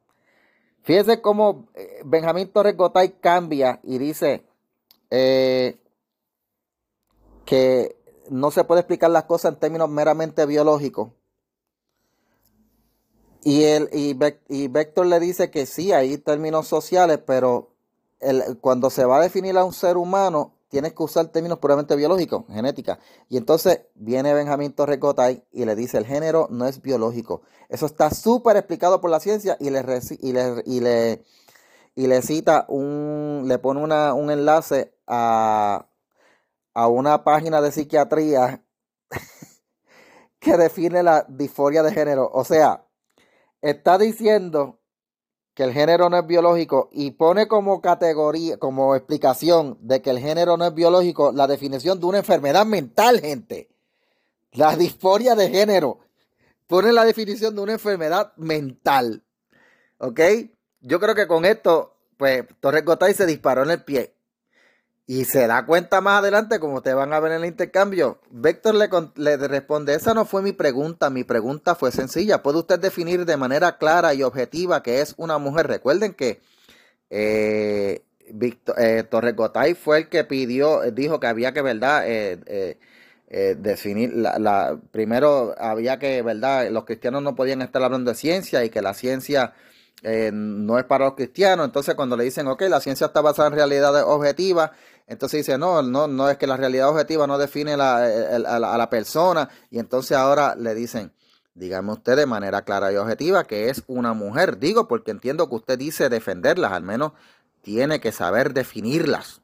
Fíjese 0.81 1.21
cómo 1.21 1.67
eh, 1.75 2.01
Benjamín 2.05 2.51
Torres 2.51 2.75
Gotay 2.75 3.19
cambia 3.19 3.79
y 3.83 3.99
dice 3.99 4.45
eh, 5.11 5.79
que 7.45 7.95
no 8.31 8.49
se 8.49 8.63
puede 8.63 8.81
explicar 8.81 9.11
las 9.11 9.25
cosas 9.25 9.53
en 9.53 9.59
términos 9.59 9.89
meramente 9.89 10.45
biológicos. 10.47 11.09
Y, 13.43 13.63
el, 13.63 13.89
y, 13.93 14.17
y 14.49 14.67
Vector 14.67 15.05
le 15.05 15.19
dice 15.19 15.49
que 15.49 15.65
sí, 15.65 15.91
hay 15.91 16.17
términos 16.17 16.67
sociales, 16.67 17.19
pero 17.25 17.69
el, 18.19 18.57
cuando 18.59 18.89
se 18.89 19.05
va 19.05 19.17
a 19.17 19.21
definir 19.21 19.57
a 19.57 19.63
un 19.63 19.73
ser 19.73 19.97
humano, 19.97 20.53
tienes 20.69 20.93
que 20.93 21.03
usar 21.03 21.27
términos 21.27 21.59
puramente 21.59 21.95
biológicos, 21.95 22.45
genética. 22.47 22.99
Y 23.27 23.37
entonces 23.37 23.81
viene 23.95 24.33
Benjamín 24.33 24.73
Torrecotay 24.73 25.43
y 25.51 25.65
le 25.65 25.75
dice, 25.75 25.97
el 25.97 26.05
género 26.05 26.47
no 26.51 26.67
es 26.67 26.81
biológico. 26.81 27.41
Eso 27.69 27.85
está 27.85 28.11
súper 28.11 28.57
explicado 28.57 29.01
por 29.01 29.09
la 29.09 29.19
ciencia 29.19 29.57
y 29.59 29.69
le, 29.69 29.83
y 30.21 30.33
le, 30.33 30.63
y 30.65 30.79
le, 30.79 31.23
y 31.95 32.07
le 32.07 32.21
cita 32.21 32.65
un, 32.69 33.45
le 33.47 33.57
pone 33.57 33.81
una, 33.81 34.13
un 34.13 34.31
enlace 34.31 34.93
a, 35.07 35.87
a 36.73 36.87
una 36.87 37.23
página 37.23 37.61
de 37.61 37.71
psiquiatría 37.71 38.63
que 40.39 40.57
define 40.57 41.03
la 41.03 41.25
disforia 41.27 41.83
de 41.83 41.93
género. 41.93 42.29
O 42.31 42.43
sea, 42.45 42.85
está 43.61 43.97
diciendo 43.97 44.79
que 45.53 45.63
el 45.63 45.73
género 45.73 46.09
no 46.09 46.17
es 46.17 46.25
biológico 46.25 46.89
y 46.91 47.11
pone 47.11 47.47
como 47.47 47.81
categoría, 47.81 48.57
como 48.57 48.95
explicación 48.95 49.77
de 49.81 50.01
que 50.01 50.09
el 50.09 50.19
género 50.19 50.55
no 50.55 50.65
es 50.65 50.73
biológico 50.73 51.31
la 51.33 51.47
definición 51.47 51.99
de 51.99 52.05
una 52.05 52.19
enfermedad 52.19 52.65
mental, 52.65 53.19
gente. 53.19 53.69
La 54.53 54.75
disforia 54.75 55.35
de 55.35 55.49
género. 55.49 55.99
Pone 56.67 56.93
la 56.93 57.03
definición 57.03 57.55
de 57.55 57.61
una 57.61 57.73
enfermedad 57.73 58.31
mental. 58.37 59.23
¿Ok? 59.97 60.19
Yo 60.81 60.99
creo 60.99 61.13
que 61.13 61.27
con 61.27 61.43
esto, 61.43 61.97
pues 62.15 62.45
Torres 62.59 62.85
Gotay 62.85 63.13
se 63.13 63.25
disparó 63.25 63.63
en 63.63 63.71
el 63.71 63.83
pie. 63.83 64.15
Y 65.09 65.25
se 65.25 65.47
da 65.47 65.65
cuenta 65.65 66.01
más 66.01 66.19
adelante, 66.19 66.59
como 66.59 66.75
ustedes 66.75 66.95
van 66.95 67.13
a 67.13 67.19
ver 67.19 67.31
en 67.31 67.41
el 67.41 67.47
intercambio, 67.47 68.19
Víctor 68.29 68.75
le, 68.75 68.87
le, 69.15 69.37
responde, 69.47 69.95
esa 69.95 70.13
no 70.13 70.23
fue 70.23 70.43
mi 70.43 70.51
pregunta, 70.51 71.09
mi 71.09 71.23
pregunta 71.23 71.73
fue 71.73 71.91
sencilla. 71.91 72.43
¿Puede 72.43 72.59
usted 72.59 72.79
definir 72.79 73.25
de 73.25 73.35
manera 73.35 73.79
clara 73.79 74.13
y 74.13 74.21
objetiva 74.21 74.83
que 74.83 75.01
es 75.01 75.15
una 75.17 75.39
mujer? 75.39 75.65
Recuerden 75.65 76.13
que 76.13 76.41
eh, 77.09 78.03
eh 78.77 79.03
Torres 79.09 79.35
Gotay 79.35 79.73
fue 79.73 79.97
el 79.97 80.09
que 80.09 80.25
pidió, 80.25 80.81
dijo 80.91 81.19
que 81.19 81.25
había 81.25 81.55
que, 81.55 81.63
¿verdad? 81.63 82.03
Eh, 82.05 82.77
eh, 83.29 83.55
definir, 83.57 84.13
la, 84.13 84.37
la, 84.37 84.79
primero 84.91 85.55
había 85.57 85.97
que, 85.97 86.21
¿verdad? 86.21 86.69
Los 86.69 86.85
cristianos 86.85 87.23
no 87.23 87.33
podían 87.33 87.63
estar 87.63 87.81
hablando 87.81 88.11
de 88.11 88.15
ciencia 88.15 88.63
y 88.63 88.69
que 88.69 88.83
la 88.83 88.93
ciencia 88.93 89.55
eh, 90.03 90.31
no 90.33 90.79
es 90.79 90.85
para 90.85 91.05
los 91.05 91.15
cristianos. 91.15 91.65
Entonces, 91.65 91.95
cuando 91.95 92.15
le 92.15 92.23
dicen, 92.23 92.47
ok, 92.47 92.61
la 92.63 92.79
ciencia 92.79 93.07
está 93.07 93.21
basada 93.21 93.49
en 93.49 93.55
realidades 93.55 94.03
objetivas, 94.05 94.71
entonces 95.07 95.45
dice, 95.45 95.57
no, 95.57 95.81
no, 95.81 96.07
no 96.07 96.29
es 96.29 96.37
que 96.37 96.47
la 96.47 96.55
realidad 96.55 96.89
objetiva 96.89 97.25
no 97.25 97.37
define 97.37 97.73
a, 97.73 97.77
la, 97.77 98.89
persona. 98.89 99.49
Y 99.71 99.79
entonces 99.79 100.15
ahora 100.15 100.55
le 100.55 100.75
dicen, 100.75 101.11
dígame 101.55 101.91
usted 101.91 102.15
de 102.15 102.27
manera 102.27 102.61
clara 102.61 102.91
y 102.93 102.95
objetiva 102.95 103.43
que 103.45 103.69
es 103.69 103.83
una 103.87 104.13
mujer. 104.13 104.59
Digo, 104.59 104.87
porque 104.87 105.11
entiendo 105.11 105.49
que 105.49 105.55
usted 105.55 105.79
dice 105.79 106.09
defenderlas, 106.09 106.73
al 106.73 106.83
menos 106.83 107.13
tiene 107.61 107.99
que 107.99 108.11
saber 108.11 108.53
definirlas. 108.53 109.41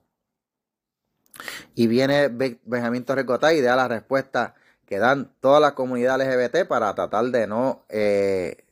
Y 1.73 1.87
viene 1.87 2.29
Benjamín 2.29 3.03
Torrecotá 3.03 3.53
y 3.53 3.61
da 3.61 3.75
la 3.75 3.87
respuesta 3.87 4.53
que 4.85 4.99
dan 4.99 5.33
toda 5.39 5.59
la 5.59 5.73
comunidad 5.73 6.21
LGBT 6.21 6.67
para 6.67 6.93
tratar 6.93 7.25
de 7.25 7.47
no 7.47 7.83
eh, 7.89 8.65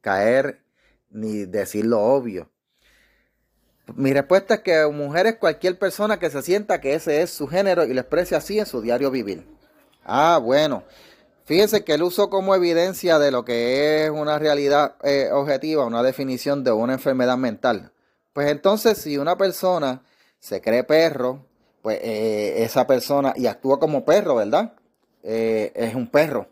caer 0.00 0.62
ni 1.10 1.44
decir 1.44 1.86
lo 1.86 2.00
obvio. 2.00 2.50
Mi 3.94 4.12
respuesta 4.12 4.54
es 4.54 4.60
que 4.60 4.86
mujer 4.86 5.26
es 5.26 5.36
cualquier 5.36 5.78
persona 5.78 6.18
que 6.18 6.30
se 6.30 6.42
sienta 6.42 6.80
que 6.80 6.94
ese 6.94 7.22
es 7.22 7.30
su 7.30 7.46
género 7.46 7.84
y 7.84 7.94
lo 7.94 8.00
exprese 8.00 8.36
así 8.36 8.58
en 8.58 8.66
su 8.66 8.82
diario 8.82 9.10
vivir. 9.10 9.46
Ah, 10.04 10.38
bueno. 10.42 10.84
Fíjense 11.44 11.82
que 11.82 11.94
él 11.94 12.02
usó 12.02 12.28
como 12.28 12.54
evidencia 12.54 13.18
de 13.18 13.30
lo 13.30 13.46
que 13.46 14.04
es 14.04 14.10
una 14.10 14.38
realidad 14.38 14.96
eh, 15.02 15.30
objetiva, 15.32 15.86
una 15.86 16.02
definición 16.02 16.62
de 16.62 16.72
una 16.72 16.92
enfermedad 16.92 17.38
mental. 17.38 17.90
Pues 18.34 18.50
entonces, 18.50 18.98
si 18.98 19.16
una 19.16 19.38
persona 19.38 20.02
se 20.38 20.60
cree 20.60 20.84
perro, 20.84 21.46
pues 21.80 21.98
eh, 22.02 22.62
esa 22.64 22.86
persona 22.86 23.32
y 23.34 23.46
actúa 23.46 23.80
como 23.80 24.04
perro, 24.04 24.34
¿verdad? 24.34 24.74
Eh, 25.22 25.72
es 25.74 25.94
un 25.94 26.08
perro. 26.08 26.48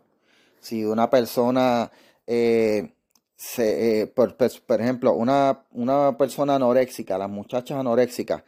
Si 0.59 0.83
una 0.83 1.11
persona, 1.11 1.91
por, 4.15 4.35
pues, 4.37 4.59
por, 4.59 4.81
ejemplo, 4.81 5.13
una, 5.13 5.65
una 5.71 6.17
persona 6.17 6.55
anoréxica, 6.55 7.17
las 7.17 7.29
muchachas 7.29 7.77
anoréxicas, 7.79 8.43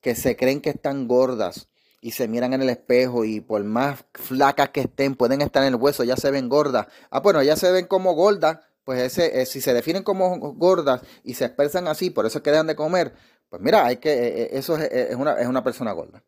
que 0.00 0.14
se 0.14 0.36
creen 0.36 0.60
que 0.60 0.70
están 0.70 1.08
gordas, 1.08 1.68
y 2.04 2.10
se 2.10 2.28
miran 2.28 2.52
en 2.52 2.60
el 2.60 2.68
espejo 2.68 3.24
y 3.24 3.40
por 3.40 3.64
más 3.64 4.04
flacas 4.12 4.68
que 4.68 4.82
estén, 4.82 5.14
pueden 5.14 5.40
estar 5.40 5.62
en 5.62 5.70
el 5.70 5.76
hueso, 5.76 6.04
ya 6.04 6.18
se 6.18 6.30
ven 6.30 6.50
gordas. 6.50 6.86
Ah, 7.08 7.20
bueno, 7.20 7.42
ya 7.42 7.56
se 7.56 7.72
ven 7.72 7.86
como 7.86 8.12
gordas, 8.12 8.58
pues 8.84 9.00
ese, 9.00 9.40
eh, 9.40 9.46
si 9.46 9.62
se 9.62 9.72
definen 9.72 10.02
como 10.02 10.36
gordas 10.52 11.00
y 11.22 11.32
se 11.32 11.46
expresan 11.46 11.88
así, 11.88 12.10
por 12.10 12.26
eso 12.26 12.38
es 12.38 12.44
que 12.44 12.50
dejan 12.50 12.66
de 12.66 12.76
comer, 12.76 13.14
pues 13.48 13.62
mira, 13.62 13.86
hay 13.86 13.96
que, 13.96 14.12
eh, 14.12 14.42
eh, 14.42 14.48
eso 14.52 14.76
es, 14.76 15.16
una, 15.16 15.40
es 15.40 15.46
una 15.46 15.64
persona 15.64 15.92
gorda. 15.92 16.22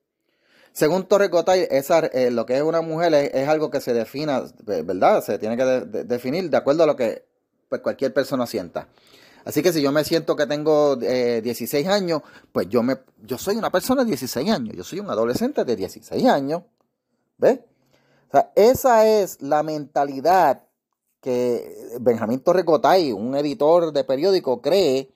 Según 0.73 1.05
Torres 1.09 1.29
Gotay, 1.29 1.69
esa, 1.71 2.09
lo 2.31 2.47
que 2.47 2.57
es 2.57 2.63
una 2.63 2.81
mujer 2.81 3.13
es, 3.13 3.47
algo 3.47 3.71
que 3.71 3.83
se 3.83 3.93
defina, 3.93 4.45
¿verdad? 4.65 5.23
Se 5.23 5.39
tiene 5.39 5.59
que 5.59 5.65
definir 6.05 6.49
de 6.49 6.57
acuerdo 6.57 6.85
a 6.85 6.87
lo 6.87 6.97
que 6.97 7.27
pues, 7.69 7.81
cualquier 7.81 8.13
persona 8.13 8.47
sienta. 8.47 8.89
Así 9.45 9.63
que 9.63 9.73
si 9.73 9.81
yo 9.81 9.93
me 9.93 10.03
siento 10.05 10.35
que 10.35 10.47
tengo 10.47 10.97
16 10.97 11.73
eh, 11.73 11.89
años, 11.89 12.23
pues 12.51 12.69
yo, 12.69 12.83
me, 12.83 12.97
yo 13.23 13.39
soy 13.39 13.57
una 13.57 13.71
persona 13.71 14.03
de 14.03 14.09
16 14.09 14.51
años, 14.51 14.75
yo 14.77 14.83
soy 14.83 14.99
un 14.99 15.09
adolescente 15.09 15.65
de 15.65 15.77
16 15.77 16.27
años. 16.27 16.63
¿Ves? 17.39 17.61
O 18.29 18.31
sea, 18.33 18.51
esa 18.57 19.07
es 19.07 19.41
la 19.41 19.63
mentalidad 19.63 20.65
que 21.21 21.97
Benjamín 22.01 22.41
Torrecotay, 22.41 23.13
un 23.13 23.37
editor 23.37 23.93
de 23.93 24.03
periódico, 24.03 24.61
cree 24.61 25.13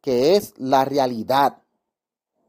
que 0.00 0.36
es 0.36 0.54
la 0.58 0.84
realidad. 0.84 1.58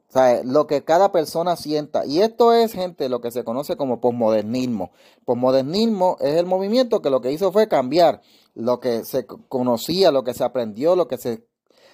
O 0.09 0.13
sea, 0.13 0.43
lo 0.43 0.67
que 0.67 0.83
cada 0.83 1.11
persona 1.11 1.55
sienta. 1.55 2.05
Y 2.05 2.21
esto 2.21 2.51
es, 2.51 2.73
gente, 2.73 3.09
lo 3.09 3.21
que 3.21 3.31
se 3.31 3.43
conoce 3.43 3.77
como 3.77 4.01
posmodernismo. 4.01 4.91
Posmodernismo 5.23 6.17
es 6.19 6.35
el 6.35 6.45
movimiento 6.45 7.01
que 7.01 7.09
lo 7.09 7.21
que 7.21 7.31
hizo 7.31 7.51
fue 7.51 7.67
cambiar 7.67 8.21
lo 8.53 8.79
que 8.79 9.03
se 9.03 9.25
conocía, 9.25 10.11
lo 10.11 10.23
que 10.23 10.33
se 10.33 10.43
aprendió, 10.43 10.95
lo 10.95 11.07
que 11.07 11.17
se, 11.17 11.47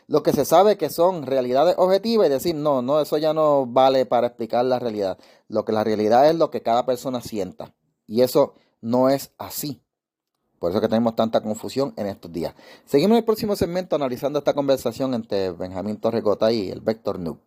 lo 0.08 0.24
que 0.24 0.34
se 0.34 0.46
sabe 0.46 0.78
que 0.78 0.90
son 0.90 1.24
realidades 1.24 1.76
objetivas 1.78 2.28
y 2.28 2.32
decir, 2.32 2.56
no, 2.56 2.82
no, 2.82 3.02
eso 3.02 3.18
ya 3.18 3.34
no 3.34 3.66
vale 3.66 4.06
para 4.06 4.28
explicar 4.28 4.66
la 4.66 4.80
realidad. 4.80 5.18
Lo 5.48 5.66
que 5.66 5.72
la 5.72 5.84
realidad 5.84 6.30
es 6.30 6.36
lo 6.36 6.50
que 6.50 6.62
cada 6.62 6.86
persona 6.86 7.22
sienta. 7.22 7.74
Y 8.06 8.22
eso 8.22 8.54
no 8.82 9.10
es 9.10 9.32
así. 9.38 9.82
Por 10.60 10.72
eso 10.72 10.82
que 10.82 10.88
tenemos 10.88 11.16
tanta 11.16 11.42
confusión 11.42 11.94
en 11.98 12.08
estos 12.08 12.32
días. 12.32 12.56
Seguimos 12.86 13.12
en 13.12 13.18
el 13.18 13.26
próximo 13.26 13.56
segmento 13.56 13.96
analizando 13.96 14.40
esta 14.40 14.54
conversación 14.54 15.14
entre 15.14 15.52
Benjamín 15.52 15.98
Torrecota 15.98 16.52
y 16.52 16.70
el 16.70 16.82
Vector 16.82 17.20
Noob. 17.20 17.38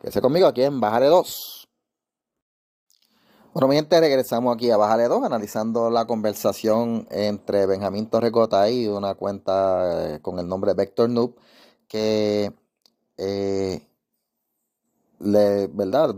Quédese 0.00 0.20
conmigo 0.20 0.46
aquí 0.46 0.62
en 0.62 0.78
Bájale 0.80 1.06
2. 1.06 1.63
Bueno, 3.54 3.68
mi 3.68 3.76
gente, 3.76 4.00
regresamos 4.00 4.52
aquí 4.56 4.68
a 4.72 4.76
Bájale 4.76 5.04
2, 5.06 5.22
analizando 5.24 5.88
la 5.88 6.06
conversación 6.06 7.06
entre 7.10 7.66
Benjamín 7.66 8.10
Torrecota 8.10 8.68
y 8.68 8.88
una 8.88 9.14
cuenta 9.14 10.16
eh, 10.16 10.20
con 10.20 10.40
el 10.40 10.48
nombre 10.48 10.74
Vector 10.74 11.08
Noob, 11.08 11.36
que, 11.86 12.52
eh, 13.16 13.86
le, 15.20 15.68
¿verdad? 15.68 16.16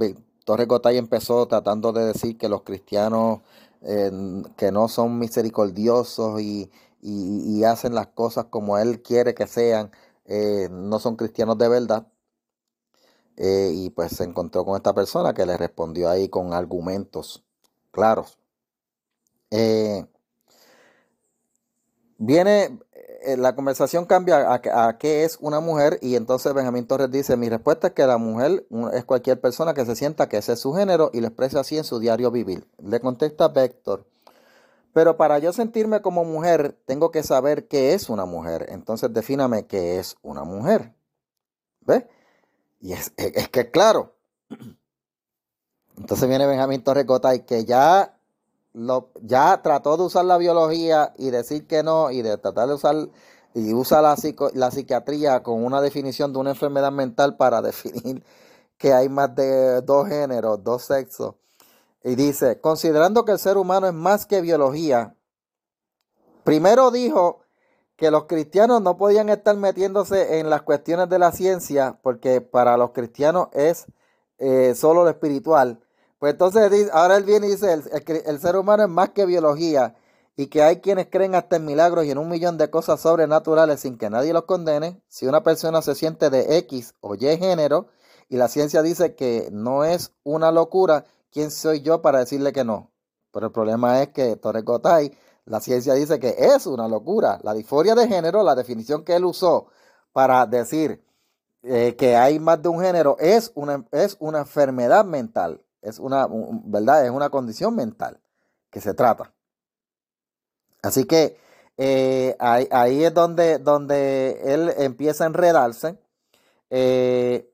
Empezó 0.97 1.47
tratando 1.47 1.93
de 1.93 2.07
decir 2.07 2.39
que 2.39 2.49
los 2.49 2.63
cristianos 2.63 3.41
eh, 3.83 4.11
que 4.57 4.73
no 4.73 4.89
son 4.89 5.19
misericordiosos 5.19 6.41
y, 6.41 6.71
hacen 7.65 7.95
las 7.95 8.09
cosas 8.09 8.47
como 8.47 8.79
él 8.79 9.03
quiere 9.03 9.35
que 9.35 9.47
sean, 9.47 9.91
no 10.71 10.99
son 11.01 11.17
cristianos 11.17 11.59
de 11.59 11.69
verdad. 11.69 12.07
Eh, 13.37 13.71
y 13.75 13.91
pues 13.91 14.13
se 14.13 14.25
encontró 14.25 14.65
con 14.65 14.77
esta 14.77 14.95
persona 14.95 15.35
que 15.35 15.45
le 15.45 15.57
respondió 15.57 16.09
ahí 16.09 16.29
con 16.29 16.55
argumentos 16.55 17.45
claros. 17.91 18.39
Eh, 19.51 20.07
viene, 22.19 22.79
eh, 23.23 23.37
la 23.37 23.55
conversación 23.55 24.07
cambia 24.07 24.53
a, 24.53 24.99
qué 24.99 25.25
es 25.25 25.39
una 25.41 25.61
mujer 25.61 25.99
y 26.01 26.17
entonces 26.17 26.53
Benjamín 26.55 26.87
Torres 26.87 27.11
dice, 27.11 27.37
mi 27.37 27.49
respuesta 27.49 27.89
es 27.89 27.93
que 27.93 28.07
la 28.07 28.19
mujer 28.19 28.67
es 28.95 29.05
cualquier 29.05 29.41
persona 29.41 29.75
que 29.75 29.85
se 29.85 29.97
sienta 29.97 30.29
que 30.29 30.39
ese 30.39 30.55
es 30.55 30.61
su 30.61 30.73
género 30.73 31.11
y 31.13 31.21
lo 31.21 31.29
expresa 31.29 31.61
así 31.61 31.77
en 31.77 31.85
su 31.85 31.99
diario 31.99 32.31
vivir. 32.31 32.67
Le 32.79 33.01
contesta 33.01 33.49
Vector, 33.49 34.07
pero 34.95 35.17
para 35.17 35.39
yo 35.39 35.53
sentirme 35.53 36.01
como 36.01 36.25
mujer 36.25 36.79
tengo 36.87 37.11
que 37.11 37.23
saber 37.23 37.69
qué 37.69 37.95
es 37.95 38.09
una 38.09 38.25
mujer, 38.25 38.67
entonces 38.71 39.13
defíname 39.13 39.67
qué 39.67 39.99
es 39.99 40.17
una 40.23 40.45
mujer. 40.45 40.95
¿Ves? 41.81 42.05
Y 42.81 42.93
es, 42.93 43.13
que 43.51 43.71
claro. 43.71 44.15
Entonces 45.97 46.29
viene 46.29 46.47
Benjamín 46.47 46.85
y 47.35 47.41
que 47.41 47.65
ya, 47.65 48.19
lo, 48.75 49.11
ya 49.23 49.63
trató 49.63 49.97
de 49.97 50.05
usar 50.05 50.25
la 50.27 50.37
biología 50.37 51.15
y 51.17 51.31
decir 51.31 51.67
que 51.67 51.83
no, 51.83 52.11
y 52.11 52.23
de 52.23 52.37
tratar 52.37 52.69
de 52.69 52.75
usar, 52.75 53.09
y 53.55 53.73
usa 53.73 54.03
la, 54.03 54.17
la 54.55 54.71
psiquiatría 54.71 55.43
con 55.43 55.65
una 55.65 55.81
definición 55.81 56.33
de 56.33 56.39
una 56.39 56.51
enfermedad 56.51 56.93
mental 56.93 57.37
para 57.37 57.63
definir 57.63 58.23
que 58.77 58.93
hay 58.93 59.09
más 59.09 59.35
de 59.35 59.81
dos 59.81 60.09
géneros, 60.09 60.63
dos 60.63 60.85
sexos. 60.85 61.35
Y 62.05 62.15
dice, 62.15 62.61
considerando 62.61 63.25
que 63.25 63.33
el 63.33 63.39
ser 63.39 63.57
humano 63.57 63.89
es 63.89 63.95
más 63.95 64.27
que 64.27 64.41
biología, 64.41 65.17
primero 66.45 66.91
dijo 66.91 67.46
que 67.97 68.11
los 68.11 68.25
cristianos 68.25 68.83
no 68.83 68.97
podían 68.97 69.29
estar 69.31 69.57
metiéndose 69.57 70.39
en 70.39 70.51
las 70.51 70.63
cuestiones 70.63 71.09
de 71.09 71.19
la 71.19 71.33
ciencia 71.33 71.99
porque 72.03 72.41
para 72.41 72.77
los 72.77 72.91
cristianos 72.91 73.49
es 73.53 73.87
eh, 74.39 74.75
solo 74.75 75.05
lo 75.05 75.11
espiritual. 75.11 75.81
Pues 76.19 76.33
entonces 76.33 76.91
ahora 76.93 77.17
él 77.17 77.25
viene 77.25 77.47
y 77.47 77.51
dice, 77.51 77.73
el, 77.73 77.83
el, 78.27 78.41
ser 78.41 78.57
humano 78.57 78.85
es 78.85 78.89
más 78.89 79.11
que 79.11 79.27
biología 79.27 79.95
y 80.37 80.49
que 80.49 80.63
hay 80.63 80.81
quienes 80.81 81.07
creen 81.07 81.35
hasta 81.35 81.57
en 81.57 81.65
milagros 81.65 82.05
y 82.05 82.11
en 82.11 82.19
un 82.19 82.29
millón 82.29 82.59
de 82.59 82.71
cosas 82.71 83.01
sobrenaturales 83.01 83.81
sin 83.81 83.97
que 83.97 84.11
nadie 84.11 84.33
los 84.33 84.45
condene. 84.45 85.01
Si 85.09 85.27
una 85.27 85.43
persona 85.43 85.83
se 85.83 85.95
siente 85.95 86.31
de 86.31 86.59
X 86.59 86.95
o 87.01 87.15
Y 87.15 87.37
género 87.39 87.89
y 88.29 88.37
la 88.37 88.49
ciencia 88.49 88.83
dice 88.83 89.15
que 89.15 89.49
no 89.53 89.85
es 89.85 90.13
una 90.23 90.53
locura, 90.53 91.07
¿quién 91.31 91.51
soy 91.51 91.81
yo 91.81 92.03
para 92.03 92.21
decirle 92.21 92.53
que 92.53 92.65
no? 92.65 92.91
Pero 93.33 93.47
el 93.47 93.53
problema 93.53 94.03
es 94.03 94.09
que 94.09 94.37
Torres 94.37 94.65
Gotay 94.65 95.13
la 95.47 95.61
ciencia 95.61 95.95
dice 95.95 96.19
que 96.19 96.35
es 96.39 96.67
una 96.67 96.89
locura. 96.89 97.39
La 97.43 97.55
disforia 97.55 97.95
de 97.95 98.09
género, 98.09 98.43
la 98.43 98.55
definición 98.55 99.05
que 99.05 99.15
él 99.15 99.25
usó 99.25 99.69
para 100.13 100.45
decir 100.45 101.03
eh, 101.63 101.95
que 101.97 102.17
hay 102.17 102.41
más 102.41 102.61
de 102.61 102.69
un 102.69 102.81
género, 102.81 103.17
es 103.21 103.53
una, 103.55 103.85
es 103.93 104.17
una 104.19 104.41
enfermedad 104.41 105.05
mental. 105.05 105.63
Es 105.83 106.01
una, 106.01 106.27
¿verdad? 106.65 107.05
Es 107.05 107.13
una 107.13 107.31
condición 107.31 107.77
mental 107.77 108.21
que 108.71 108.81
se 108.81 108.93
trata. 108.93 109.33
Así 110.83 111.05
que 111.05 111.39
eh, 111.77 112.37
ahí, 112.41 113.05
es 113.05 113.15
donde, 113.15 113.59
donde 113.59 114.41
él 114.45 114.75
empieza 114.79 115.25
a 115.25 115.27
enredarse. 115.29 115.97
Eh, 116.71 117.53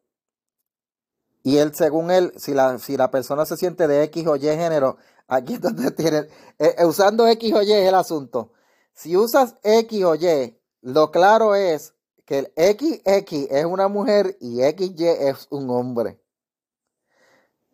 y 1.42 1.58
él, 1.58 1.74
según 1.74 2.10
él, 2.10 2.32
si 2.36 2.54
la, 2.54 2.78
si 2.78 2.96
la 2.96 3.10
persona 3.10 3.44
se 3.44 3.58
siente 3.58 3.86
de 3.86 4.04
X 4.04 4.26
o 4.26 4.36
Y 4.36 4.40
género, 4.40 4.96
Aquí 5.28 5.54
es 5.54 5.60
donde 5.60 5.90
tienen, 5.92 6.28
eh, 6.58 6.74
eh, 6.78 6.84
usando 6.84 7.26
X 7.26 7.54
o 7.54 7.62
Y 7.62 7.72
es 7.72 7.88
el 7.88 7.94
asunto. 7.94 8.52
Si 8.92 9.16
usas 9.16 9.56
X 9.62 10.04
o 10.04 10.14
Y, 10.14 10.58
lo 10.82 11.10
claro 11.10 11.54
es 11.54 11.94
que 12.24 12.38
el 12.38 12.52
XX 12.56 13.50
es 13.50 13.64
una 13.64 13.88
mujer 13.88 14.36
y 14.40 14.60
XY 14.60 15.06
es 15.06 15.46
un 15.50 15.70
hombre. 15.70 16.20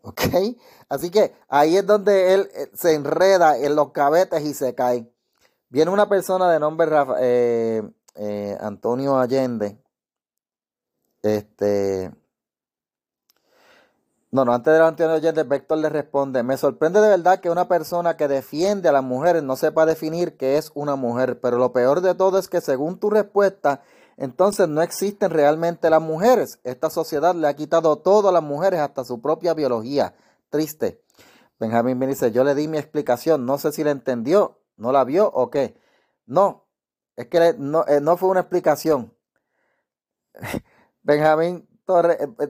¿Ok? 0.03 0.21
Así 0.89 1.11
que 1.11 1.35
ahí 1.49 1.77
es 1.77 1.87
donde 1.87 2.35
él 2.35 2.51
eh, 2.55 2.71
se 2.75 2.95
enreda 2.95 3.59
en 3.59 3.75
los 3.77 3.93
cabetes 3.93 4.43
y 4.43 4.55
se 4.55 4.75
cae. 4.75 5.13
Viene 5.69 5.91
una 5.91 6.09
persona 6.09 6.51
de 6.51 6.61
nombre 6.61 6.89
Antonio 8.61 9.19
Allende. 9.19 9.79
Este 11.23 12.11
no, 14.31 14.45
no, 14.45 14.53
antes 14.53 14.75
de 14.75 14.79
la 14.79 14.89
anterior 14.89 15.17
oyente, 15.17 15.43
Vector 15.43 15.79
le 15.79 15.89
responde, 15.89 16.43
me 16.43 16.59
sorprende 16.59 17.01
de 17.01 17.09
verdad 17.09 17.41
que 17.41 17.49
una 17.49 17.67
persona 17.67 18.17
que 18.19 18.29
defiende 18.29 18.89
a 18.89 18.93
las 18.93 19.03
mujeres 19.03 19.43
no 19.43 19.57
sepa 19.57 19.87
definir 19.87 20.37
qué 20.37 20.59
es 20.59 20.71
una 20.75 20.97
mujer, 20.97 21.41
pero 21.41 21.57
lo 21.57 21.73
peor 21.73 22.03
de 22.03 22.15
todo 22.15 22.39
es 22.39 22.49
que 22.49 22.61
según 22.61 22.99
tu 22.99 23.09
respuesta, 23.09 23.83
entonces 24.19 24.69
no 24.69 24.83
existen 24.83 25.31
realmente 25.31 25.89
las 25.89 26.03
mujeres. 26.03 26.59
Esta 26.65 26.91
sociedad 26.91 27.35
le 27.35 27.49
ha 27.49 27.57
quitado 27.57 27.97
todo 27.99 28.29
a 28.29 28.33
las 28.33 28.43
mujeres, 28.43 28.81
hasta 28.81 29.05
su 29.05 29.23
propia 29.23 29.55
biología. 29.55 30.15
Triste. 30.51 31.03
Benjamín 31.59 31.99
me 31.99 32.07
dice, 32.07 32.31
yo 32.31 32.45
le 32.45 32.55
di 32.55 32.69
mi 32.69 32.79
explicación, 32.79 33.47
no 33.47 33.59
sé 33.59 33.73
si 33.73 33.83
la 33.83 33.93
entendió, 33.93 34.61
no 34.77 34.93
la 34.93 35.05
vio 35.05 35.29
o 35.29 35.51
qué. 35.51 35.77
No, 36.27 36.67
es 37.17 37.27
que 37.29 37.55
no, 37.59 37.85
eh, 37.87 38.01
no 38.01 38.17
fue 38.17 38.29
una 38.29 38.41
explicación. 38.41 39.15
Benjamín 41.03 41.68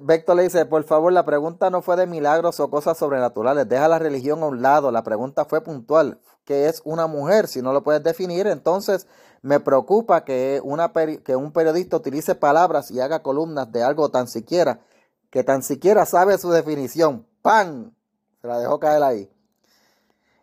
Vector 0.01 0.35
le 0.35 0.43
dice, 0.43 0.67
por 0.67 0.83
favor, 0.83 1.13
la 1.13 1.25
pregunta 1.25 1.71
no 1.71 1.81
fue 1.81 1.95
de 1.95 2.07
milagros 2.07 2.59
o 2.59 2.69
cosas 2.71 2.99
sobrenaturales, 2.99 3.69
deja 3.69 3.87
la 3.87 4.01
religión 4.01 4.43
a 4.43 4.47
un 4.47 4.63
lado, 4.63 4.91
la 4.91 5.05
pregunta 5.05 5.45
fue 5.45 5.61
puntual, 5.61 6.21
¿qué 6.45 6.67
es 6.67 6.83
una 6.85 7.07
mujer? 7.07 7.47
Si 7.47 7.63
no 7.63 7.73
lo 7.73 7.85
puedes 7.85 8.03
definir, 8.03 8.49
entonces 8.49 9.07
me 9.43 9.61
preocupa 9.61 10.25
que 10.25 10.61
un 10.65 11.53
periodista 11.53 11.97
utilice 11.97 12.35
palabras 12.35 12.91
y 12.91 12.99
haga 12.99 13.23
columnas 13.23 13.71
de 13.71 13.85
algo 13.85 14.09
tan 14.11 14.27
siquiera, 14.27 14.81
que 15.31 15.45
tan 15.45 15.63
siquiera 15.63 16.05
sabe 16.05 16.37
su 16.39 16.51
definición. 16.51 17.25
¡Pam! 17.41 17.95
Se 18.43 18.49
la 18.49 18.59
dejó 18.59 18.81
caer 18.81 19.05
ahí. 19.05 19.31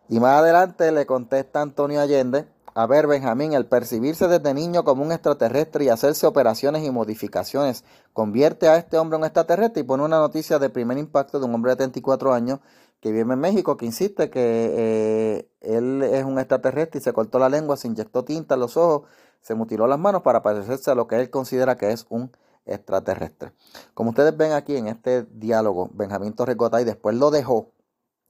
Y 0.07 0.21
más 0.21 0.39
adelante 0.39 0.91
le 0.93 1.05
contesta 1.05 1.61
Antonio 1.61 1.99
Allende, 1.99 2.47
a 2.77 2.87
ver, 2.87 3.07
Benjamín, 3.07 3.53
el 3.53 3.67
percibirse 3.67 4.27
desde 4.27 4.53
niño 4.53 4.83
como 4.83 5.01
un 5.01 5.13
extraterrestre 5.13 5.85
y 5.85 5.89
hacerse 5.89 6.27
operaciones 6.27 6.83
y 6.83 6.91
modificaciones 6.91 7.85
convierte 8.11 8.67
a 8.67 8.75
este 8.75 8.97
hombre 8.97 9.17
en 9.17 9.23
extraterrestre 9.23 9.79
y 9.79 9.85
pone 9.85 10.03
una 10.03 10.19
noticia 10.19 10.59
de 10.59 10.69
primer 10.69 10.97
impacto 10.97 11.39
de 11.39 11.45
un 11.45 11.55
hombre 11.55 11.71
de 11.71 11.77
34 11.77 12.33
años 12.33 12.59
que 12.99 13.13
vive 13.13 13.31
en 13.31 13.39
México 13.39 13.77
que 13.77 13.85
insiste 13.85 14.29
que 14.29 14.41
eh, 14.41 15.49
él 15.61 16.03
es 16.03 16.25
un 16.25 16.37
extraterrestre 16.37 16.99
y 16.99 17.01
se 17.01 17.13
cortó 17.13 17.39
la 17.39 17.47
lengua, 17.47 17.77
se 17.77 17.87
inyectó 17.87 18.25
tinta 18.25 18.55
en 18.55 18.59
los 18.59 18.75
ojos, 18.75 19.07
se 19.39 19.55
mutiló 19.55 19.87
las 19.87 19.97
manos 19.97 20.21
para 20.21 20.43
parecerse 20.43 20.91
a 20.91 20.95
lo 20.95 21.07
que 21.07 21.15
él 21.21 21.29
considera 21.29 21.77
que 21.77 21.91
es 21.91 22.05
un 22.09 22.29
extraterrestre. 22.65 23.53
Como 23.93 24.09
ustedes 24.09 24.35
ven 24.35 24.51
aquí 24.51 24.75
en 24.75 24.87
este 24.87 25.23
diálogo, 25.23 25.89
Benjamín 25.93 26.33
Torrecotay 26.33 26.83
después 26.83 27.15
lo 27.15 27.31
dejó, 27.31 27.71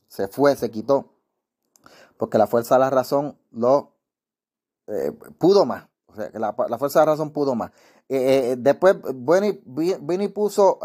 se 0.07 0.27
fue, 0.27 0.55
se 0.55 0.69
quitó, 0.69 1.13
porque 2.17 2.37
la 2.37 2.45
fuerza 2.45 2.75
de 2.75 2.81
la 2.81 2.91
razón 2.91 3.39
lo 3.51 3.94
eh, 4.87 5.11
pudo 5.37 5.65
más. 5.65 5.87
O 6.07 6.15
sea, 6.15 6.29
la, 6.33 6.53
fuerza 6.77 7.01
de 7.01 7.05
razón 7.07 7.31
pudo 7.31 7.55
más. 7.55 7.71
Eh, 8.07 8.51
eh, 8.51 8.55
después 8.57 8.95
vino 9.13 10.23
y 10.23 10.27
puso 10.29 10.79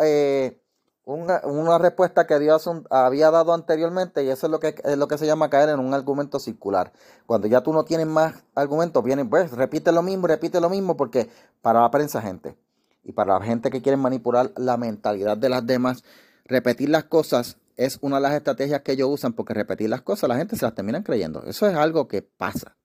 una, 1.05 1.41
una, 1.45 1.79
respuesta 1.79 2.27
que 2.27 2.39
Dios 2.39 2.69
había 2.91 3.31
dado 3.31 3.53
anteriormente 3.53 4.25
y 4.25 4.29
eso 4.29 4.47
es 4.47 4.51
lo 4.51 4.59
que 4.59 4.75
es 4.83 4.97
lo 4.97 5.07
que 5.07 5.19
se 5.19 5.27
llama 5.27 5.51
caer 5.51 5.69
en 5.69 5.81
un 5.81 5.95
argumento 5.95 6.39
circular. 6.39 6.93
Cuando 7.27 7.47
ya 7.47 7.63
tú 7.63 7.73
no 7.73 7.85
tienes 7.85 8.07
más 8.07 8.43
argumentos, 8.55 9.05
vienen, 9.05 9.29
pues 9.29 9.53
repite 9.53 9.93
lo 9.93 10.03
mismo, 10.03 10.27
repite 10.27 10.61
lo 10.61 10.71
mismo, 10.71 10.97
porque 10.97 11.29
para 11.63 11.81
la 11.81 11.91
prensa, 11.91 12.21
gente, 12.23 12.57
y 13.05 13.13
para 13.13 13.39
la 13.39 13.45
gente 13.45 13.71
que 13.71 13.83
quiere 13.83 13.97
manipular 13.97 14.53
la 14.57 14.77
mentalidad 14.77 15.37
de 15.37 15.49
las 15.49 15.67
demás, 15.67 16.03
repetir 16.45 16.89
las 16.89 17.05
cosas 17.05 17.59
es 17.77 17.99
una 18.03 18.17
de 18.17 18.23
las 18.23 18.35
estrategias 18.35 18.83
que 18.83 18.93
ellos 18.93 19.09
usan, 19.11 19.33
porque 19.33 19.55
repetir 19.55 19.89
las 19.89 20.03
cosas 20.03 20.29
la 20.29 20.37
gente 20.37 20.57
se 20.57 20.65
las 20.65 20.75
termina 20.75 21.03
creyendo. 21.03 21.43
Eso 21.45 21.67
es 21.67 21.75
algo 21.75 22.09
que 22.09 22.23
pasa. 22.23 22.77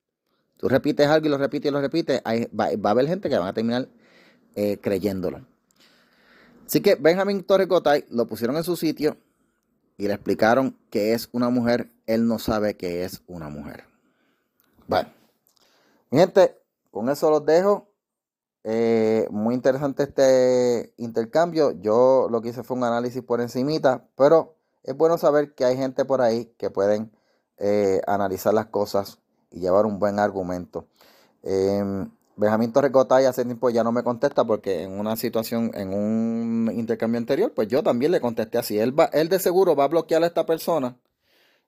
Tú 0.66 0.70
repites 0.70 1.06
algo 1.06 1.28
y 1.28 1.30
lo 1.30 1.38
repites 1.38 1.70
y 1.70 1.72
lo 1.72 1.80
repites, 1.80 2.24
va, 2.26 2.66
a 2.66 2.90
haber 2.90 3.06
gente 3.06 3.30
que 3.30 3.38
van 3.38 3.50
a 3.50 3.54
terminar 3.54 3.88
eh, 4.56 4.80
creyéndolo. 4.82 5.46
Así 6.66 6.82
que 6.82 6.96
Benjamin 6.96 7.44
Torres 7.44 7.68
lo 8.10 8.26
pusieron 8.26 8.58
en 8.58 8.64
su 8.64 8.76
sitio 8.76 9.16
y 9.96 10.08
le 10.08 10.16
explicaron 10.16 10.76
que 10.90 11.14
es 11.14 11.30
una 11.34 11.52
mujer. 11.52 11.92
Él 12.08 12.28
no 12.28 12.40
sabe 12.40 12.76
que 12.78 13.04
es 13.04 13.22
una 13.28 13.48
mujer. 13.48 13.84
Bueno, 14.88 15.10
mi 16.10 16.18
gente, 16.18 16.58
con 16.90 17.10
eso 17.10 17.30
los 17.30 17.46
dejo. 17.46 17.92
Eh, 18.64 19.28
muy 19.30 19.54
interesante 19.54 20.02
este 20.02 20.96
intercambio. 20.98 21.80
Yo 21.80 22.28
lo 22.32 22.42
que 22.42 22.50
hice 22.50 22.64
fue 22.64 22.76
un 22.76 22.86
análisis 22.86 23.22
por 23.22 23.40
encimita, 23.40 24.08
pero 24.16 24.56
es 24.82 24.98
bueno 24.98 25.20
saber 25.20 25.54
que 25.54 25.64
hay 25.64 25.78
gente 25.78 26.06
por 26.06 26.24
ahí 26.24 26.46
que 26.58 26.72
pueden 26.72 27.12
eh, 27.60 28.02
analizar 28.08 28.52
las 28.52 28.66
cosas 28.66 29.20
y 29.56 29.62
llevar 29.62 29.86
un 29.86 29.98
buen 29.98 30.20
argumento. 30.20 30.86
Eh, 31.42 32.06
Benjamín 32.38 32.74
Torrecotay 32.74 33.26
hace 33.26 33.46
tiempo 33.46 33.70
ya 33.70 33.84
no 33.84 33.94
me 33.94 34.04
contesta 34.04 34.44
porque 34.44 34.84
en 34.84 35.00
una 35.00 35.16
situación, 35.16 35.72
en 35.74 35.94
un 35.94 36.70
intercambio 36.76 37.18
anterior, 37.18 37.54
pues 37.56 37.70
yo 37.70 37.82
también 37.82 38.12
le 38.12 38.20
contesté 38.20 38.58
así. 38.58 38.78
Él, 38.78 38.98
va, 38.98 39.06
él 39.06 39.30
de 39.30 39.40
seguro 39.40 39.76
va 39.76 39.86
a 39.86 39.88
bloquear 39.88 40.22
a 40.24 40.28
esta 40.28 40.46
persona 40.46 40.98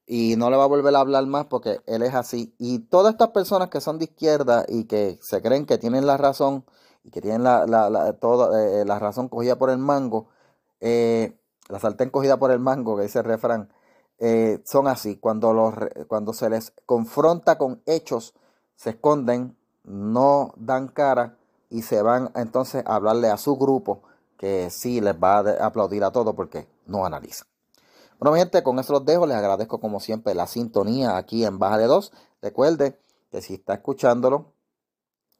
y 0.05 0.35
no 0.35 0.49
le 0.49 0.57
va 0.57 0.65
a 0.65 0.67
volver 0.67 0.93
a 0.95 0.99
hablar 0.99 1.25
más 1.25 1.45
porque 1.45 1.81
él 1.85 2.03
es 2.03 2.13
así. 2.13 2.53
Y 2.57 2.79
todas 2.79 3.13
estas 3.13 3.29
personas 3.29 3.69
que 3.69 3.79
son 3.79 3.97
de 3.97 4.05
izquierda 4.05 4.65
y 4.67 4.85
que 4.85 5.17
se 5.21 5.41
creen 5.41 5.65
que 5.65 5.77
tienen 5.77 6.05
la 6.05 6.17
razón 6.17 6.65
y 7.03 7.11
que 7.11 7.21
tienen 7.21 7.43
la, 7.43 7.65
la, 7.65 8.13
toda, 8.13 8.81
eh, 8.81 8.83
la 8.85 8.99
razón 8.99 9.29
cogida 9.29 9.57
por 9.57 9.69
el 9.69 9.77
mango, 9.77 10.27
eh, 10.81 11.37
la 11.69 11.79
sartén 11.79 12.09
cogida 12.09 12.37
por 12.37 12.51
el 12.51 12.59
mango, 12.59 12.97
que 12.97 13.03
dice 13.03 13.19
el 13.19 13.25
refrán, 13.25 13.69
eh, 14.19 14.61
son 14.65 14.87
así. 14.87 15.17
Cuando, 15.17 15.53
los, 15.53 15.73
cuando 16.07 16.33
se 16.33 16.49
les 16.49 16.73
confronta 16.85 17.57
con 17.57 17.81
hechos, 17.85 18.33
se 18.75 18.91
esconden, 18.91 19.57
no 19.83 20.53
dan 20.57 20.87
cara 20.87 21.37
y 21.69 21.81
se 21.81 22.01
van 22.01 22.31
entonces 22.35 22.83
a 22.85 22.95
hablarle 22.95 23.29
a 23.29 23.37
su 23.37 23.57
grupo 23.57 24.01
que 24.37 24.69
sí 24.69 25.01
les 25.01 25.15
va 25.15 25.39
a 25.39 25.65
aplaudir 25.65 26.03
a 26.03 26.11
todo 26.11 26.35
porque 26.35 26.67
no 26.85 27.05
analizan. 27.05 27.47
Bueno, 28.19 28.33
mi 28.33 28.39
gente, 28.39 28.63
con 28.63 28.79
eso 28.79 28.93
los 28.93 29.05
dejo. 29.05 29.25
Les 29.25 29.37
agradezco 29.37 29.79
como 29.79 29.99
siempre 29.99 30.33
la 30.33 30.47
sintonía 30.47 31.17
aquí 31.17 31.45
en 31.45 31.59
Baja 31.59 31.77
de 31.77 31.85
2. 31.85 32.11
Recuerde 32.41 32.99
que 33.31 33.41
si 33.41 33.55
está 33.55 33.75
escuchándolo 33.75 34.53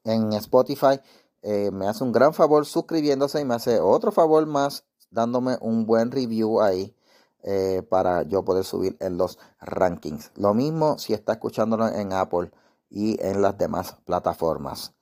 en 0.04 0.32
Spotify, 0.34 1.00
eh, 1.42 1.70
me 1.72 1.88
hace 1.88 2.04
un 2.04 2.12
gran 2.12 2.34
favor 2.34 2.66
suscribiéndose 2.66 3.40
y 3.40 3.44
me 3.44 3.54
hace 3.54 3.80
otro 3.80 4.12
favor 4.12 4.46
más 4.46 4.84
dándome 5.10 5.56
un 5.60 5.86
buen 5.86 6.10
review 6.10 6.60
ahí 6.60 6.94
eh, 7.42 7.82
para 7.88 8.22
yo 8.22 8.44
poder 8.44 8.64
subir 8.64 8.96
en 9.00 9.16
los 9.16 9.38
rankings. 9.60 10.32
Lo 10.36 10.54
mismo 10.54 10.98
si 10.98 11.14
está 11.14 11.32
escuchándolo 11.32 11.88
en 11.88 12.12
Apple 12.12 12.50
y 12.90 13.22
en 13.24 13.42
las 13.42 13.56
demás 13.56 13.96
plataformas. 14.04 14.94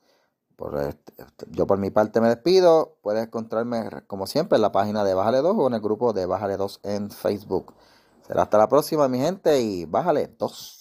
Por 0.55 0.77
este, 0.79 1.13
yo 1.51 1.67
por 1.67 1.77
mi 1.77 1.91
parte 1.91 2.19
me 2.19 2.29
despido. 2.29 2.97
Puedes 3.01 3.25
encontrarme 3.25 3.89
como 4.07 4.25
siempre 4.25 4.55
en 4.55 4.63
la 4.63 4.71
página 4.71 5.03
de 5.03 5.13
Bájale 5.13 5.41
2 5.41 5.55
o 5.57 5.67
en 5.67 5.75
el 5.75 5.81
grupo 5.81 6.13
de 6.13 6.25
Bájale 6.25 6.57
2 6.57 6.79
en 6.83 7.11
Facebook. 7.11 7.73
Será 8.25 8.43
hasta 8.43 8.57
la 8.57 8.67
próxima 8.67 9.07
mi 9.07 9.19
gente 9.19 9.61
y 9.61 9.85
Bájale 9.85 10.27
2. 10.37 10.76